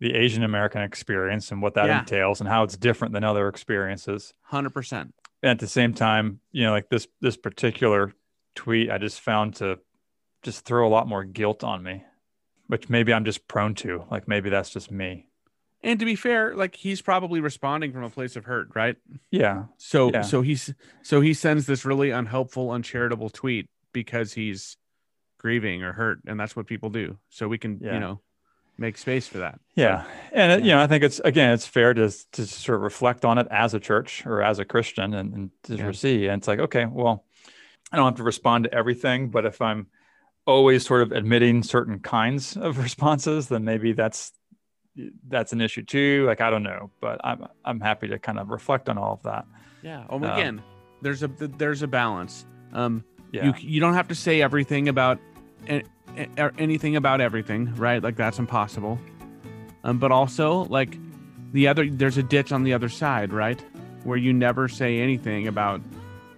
the 0.00 0.14
Asian 0.14 0.44
American 0.44 0.82
experience 0.82 1.52
and 1.52 1.60
what 1.60 1.74
that 1.74 1.86
yeah. 1.86 2.00
entails 2.00 2.40
and 2.40 2.48
how 2.48 2.62
it's 2.62 2.76
different 2.76 3.12
than 3.12 3.22
other 3.22 3.48
experiences. 3.48 4.32
100%. 4.50 4.92
And 4.92 5.12
at 5.42 5.58
the 5.58 5.68
same 5.68 5.92
time, 5.92 6.40
you 6.52 6.64
know, 6.64 6.72
like 6.72 6.88
this 6.88 7.06
this 7.20 7.36
particular 7.36 8.12
tweet 8.54 8.90
I 8.90 8.98
just 8.98 9.20
found 9.20 9.56
to 9.56 9.78
just 10.42 10.64
throw 10.64 10.86
a 10.86 10.90
lot 10.90 11.06
more 11.06 11.24
guilt 11.24 11.62
on 11.62 11.82
me, 11.82 12.04
which 12.66 12.88
maybe 12.88 13.12
I'm 13.12 13.24
just 13.24 13.46
prone 13.48 13.74
to. 13.76 14.04
Like 14.10 14.28
maybe 14.28 14.50
that's 14.50 14.70
just 14.70 14.90
me. 14.90 15.26
And 15.82 15.98
to 15.98 16.04
be 16.04 16.14
fair, 16.14 16.54
like 16.54 16.76
he's 16.76 17.02
probably 17.02 17.40
responding 17.40 17.92
from 17.92 18.04
a 18.04 18.10
place 18.10 18.36
of 18.36 18.44
hurt, 18.44 18.68
right? 18.74 18.96
Yeah. 19.30 19.64
So 19.78 20.12
yeah. 20.12 20.22
so 20.22 20.42
he's 20.42 20.72
so 21.02 21.20
he 21.20 21.34
sends 21.34 21.66
this 21.66 21.84
really 21.84 22.10
unhelpful, 22.10 22.70
uncharitable 22.70 23.30
tweet 23.30 23.68
because 23.92 24.32
he's 24.32 24.76
grieving 25.38 25.82
or 25.82 25.92
hurt, 25.92 26.20
and 26.26 26.38
that's 26.38 26.54
what 26.54 26.66
people 26.66 26.88
do. 26.88 27.18
So 27.30 27.48
we 27.48 27.58
can, 27.58 27.80
yeah. 27.82 27.94
you 27.94 28.00
know, 28.00 28.20
make 28.78 28.96
space 28.96 29.26
for 29.26 29.38
that. 29.38 29.58
Yeah. 29.74 30.04
And, 30.32 30.52
uh, 30.52 30.56
yeah. 30.56 30.64
you 30.64 30.70
know, 30.70 30.82
I 30.82 30.86
think 30.86 31.02
it's, 31.04 31.18
again, 31.20 31.52
it's 31.52 31.66
fair 31.66 31.92
to, 31.94 32.10
to 32.32 32.46
sort 32.46 32.76
of 32.76 32.82
reflect 32.82 33.24
on 33.24 33.38
it 33.38 33.48
as 33.50 33.74
a 33.74 33.80
church 33.80 34.24
or 34.24 34.40
as 34.42 34.60
a 34.60 34.64
Christian 34.64 35.14
and, 35.14 35.34
and 35.34 35.50
to 35.64 35.76
yeah. 35.76 35.92
see. 35.92 36.26
And 36.28 36.40
it's 36.40 36.48
like, 36.48 36.60
okay, 36.60 36.86
well, 36.86 37.24
I 37.90 37.96
don't 37.96 38.06
have 38.06 38.16
to 38.16 38.22
respond 38.22 38.64
to 38.64 38.74
everything, 38.74 39.30
but 39.30 39.44
if 39.44 39.60
I'm 39.60 39.88
always 40.46 40.86
sort 40.86 41.02
of 41.02 41.12
admitting 41.12 41.62
certain 41.62 41.98
kinds 41.98 42.56
of 42.56 42.78
responses, 42.82 43.48
then 43.48 43.64
maybe 43.64 43.92
that's, 43.92 44.32
that's 45.28 45.52
an 45.52 45.60
issue 45.60 45.82
too. 45.82 46.24
Like, 46.26 46.40
I 46.40 46.50
don't 46.50 46.62
know, 46.62 46.90
but 47.00 47.20
I'm, 47.24 47.46
I'm 47.64 47.80
happy 47.80 48.08
to 48.08 48.18
kind 48.18 48.38
of 48.38 48.50
reflect 48.50 48.88
on 48.88 48.98
all 48.98 49.14
of 49.14 49.22
that. 49.22 49.46
Yeah. 49.82 50.04
Oh, 50.10 50.16
um, 50.16 50.24
again, 50.24 50.62
there's 51.00 51.22
a, 51.22 51.28
there's 51.28 51.82
a 51.82 51.88
balance. 51.88 52.46
Um, 52.72 53.04
yeah. 53.32 53.46
you, 53.46 53.54
you 53.58 53.80
don't 53.80 53.94
have 53.94 54.08
to 54.08 54.14
say 54.14 54.42
everything 54.42 54.88
about 54.88 55.18
anything 56.58 56.96
about 56.96 57.20
everything, 57.20 57.74
right? 57.76 58.02
Like 58.02 58.16
that's 58.16 58.38
impossible. 58.38 58.98
Um, 59.84 59.98
but 59.98 60.12
also 60.12 60.64
like 60.64 60.98
the 61.52 61.68
other, 61.68 61.88
there's 61.88 62.18
a 62.18 62.22
ditch 62.22 62.52
on 62.52 62.62
the 62.62 62.74
other 62.74 62.88
side, 62.88 63.32
right? 63.32 63.60
Where 64.04 64.18
you 64.18 64.32
never 64.32 64.68
say 64.68 65.00
anything 65.00 65.48
about 65.48 65.80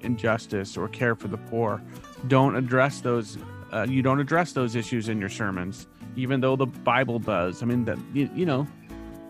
injustice 0.00 0.76
or 0.76 0.88
care 0.88 1.14
for 1.14 1.28
the 1.28 1.36
poor. 1.36 1.82
Don't 2.28 2.56
address 2.56 3.00
those. 3.00 3.38
Uh, 3.74 3.84
you 3.88 4.02
don't 4.02 4.20
address 4.20 4.52
those 4.52 4.76
issues 4.76 5.08
in 5.08 5.18
your 5.18 5.28
sermons, 5.28 5.88
even 6.14 6.40
though 6.40 6.54
the 6.54 6.66
Bible 6.66 7.18
does. 7.18 7.60
I 7.60 7.66
mean 7.66 7.84
that 7.86 7.98
you, 8.12 8.30
you 8.34 8.46
know. 8.46 8.66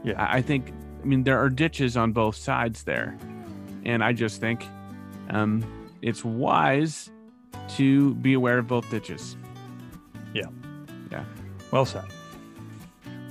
Yeah. 0.02 0.22
I, 0.22 0.36
I 0.36 0.42
think. 0.42 0.72
I 1.02 1.06
mean 1.06 1.22
there 1.24 1.38
are 1.38 1.48
ditches 1.48 1.96
on 1.96 2.12
both 2.12 2.36
sides 2.36 2.84
there, 2.84 3.18
and 3.84 4.04
I 4.04 4.12
just 4.12 4.40
think 4.40 4.66
um, 5.30 5.64
it's 6.02 6.24
wise 6.24 7.10
to 7.76 8.14
be 8.16 8.34
aware 8.34 8.58
of 8.58 8.66
both 8.66 8.88
ditches. 8.90 9.36
Yeah. 10.34 10.48
Yeah. 11.10 11.24
Well 11.70 11.86
said. 11.86 12.04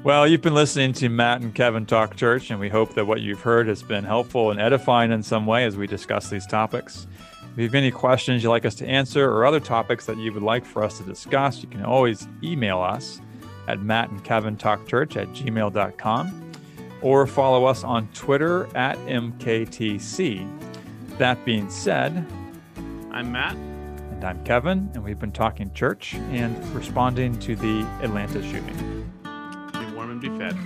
Well, 0.04 0.28
you've 0.28 0.42
been 0.42 0.54
listening 0.54 0.94
to 0.94 1.10
Matt 1.10 1.42
and 1.42 1.56
Kevin 1.56 1.86
Talk 1.86 2.18
Church, 2.18 2.52
and 2.52 2.60
we 2.60 2.70
hope 2.70 2.94
that 2.96 3.06
what 3.06 3.22
you've 3.22 3.40
heard 3.40 3.68
has 3.68 3.82
been 3.82 4.04
helpful 4.04 4.52
and 4.52 4.60
edifying 4.60 5.12
in 5.12 5.24
some 5.24 5.46
way 5.46 5.64
as 5.64 5.78
we 5.78 5.88
discuss 5.88 6.30
these 6.30 6.46
topics. 6.46 7.08
If 7.54 7.60
you 7.60 7.66
have 7.66 7.76
any 7.76 7.92
questions 7.92 8.42
you'd 8.42 8.50
like 8.50 8.66
us 8.66 8.74
to 8.76 8.88
answer 8.88 9.30
or 9.30 9.46
other 9.46 9.60
topics 9.60 10.08
that 10.08 10.18
you 10.18 10.34
would 10.34 10.42
like 10.42 10.66
for 10.66 10.84
us 10.84 10.98
to 10.98 11.04
discuss, 11.04 11.62
you 11.62 11.70
can 11.70 11.86
always 11.86 12.28
email 12.44 12.82
us 12.82 13.22
at 13.68 13.80
Matt 13.80 14.10
and 14.10 14.24
Kevin 14.24 14.58
Talk 14.58 14.88
Church 14.88 15.18
at 15.18 15.28
gmail.com 15.34 16.52
or 17.04 17.28
follow 17.28 17.66
us 17.66 17.84
on 17.84 18.08
Twitter 18.16 18.76
at 18.76 18.98
MKTC. 19.06 20.50
That 21.20 21.46
being 21.46 21.70
said, 21.70 22.26
I'm 23.12 23.32
Matt. 23.32 23.54
And 23.54 24.24
I'm 24.24 24.44
Kevin, 24.46 24.90
and 24.96 25.04
we've 25.04 25.20
been 25.20 25.32
talking 25.32 25.72
church 25.74 26.16
and 26.16 26.58
responding 26.74 27.38
to 27.42 27.56
the 27.56 27.82
Atlanta 28.02 28.42
shooting 28.42 29.12
Be 29.74 29.96
warm 29.96 30.10
and 30.10 30.20
be 30.20 30.30
fed. 30.40 30.58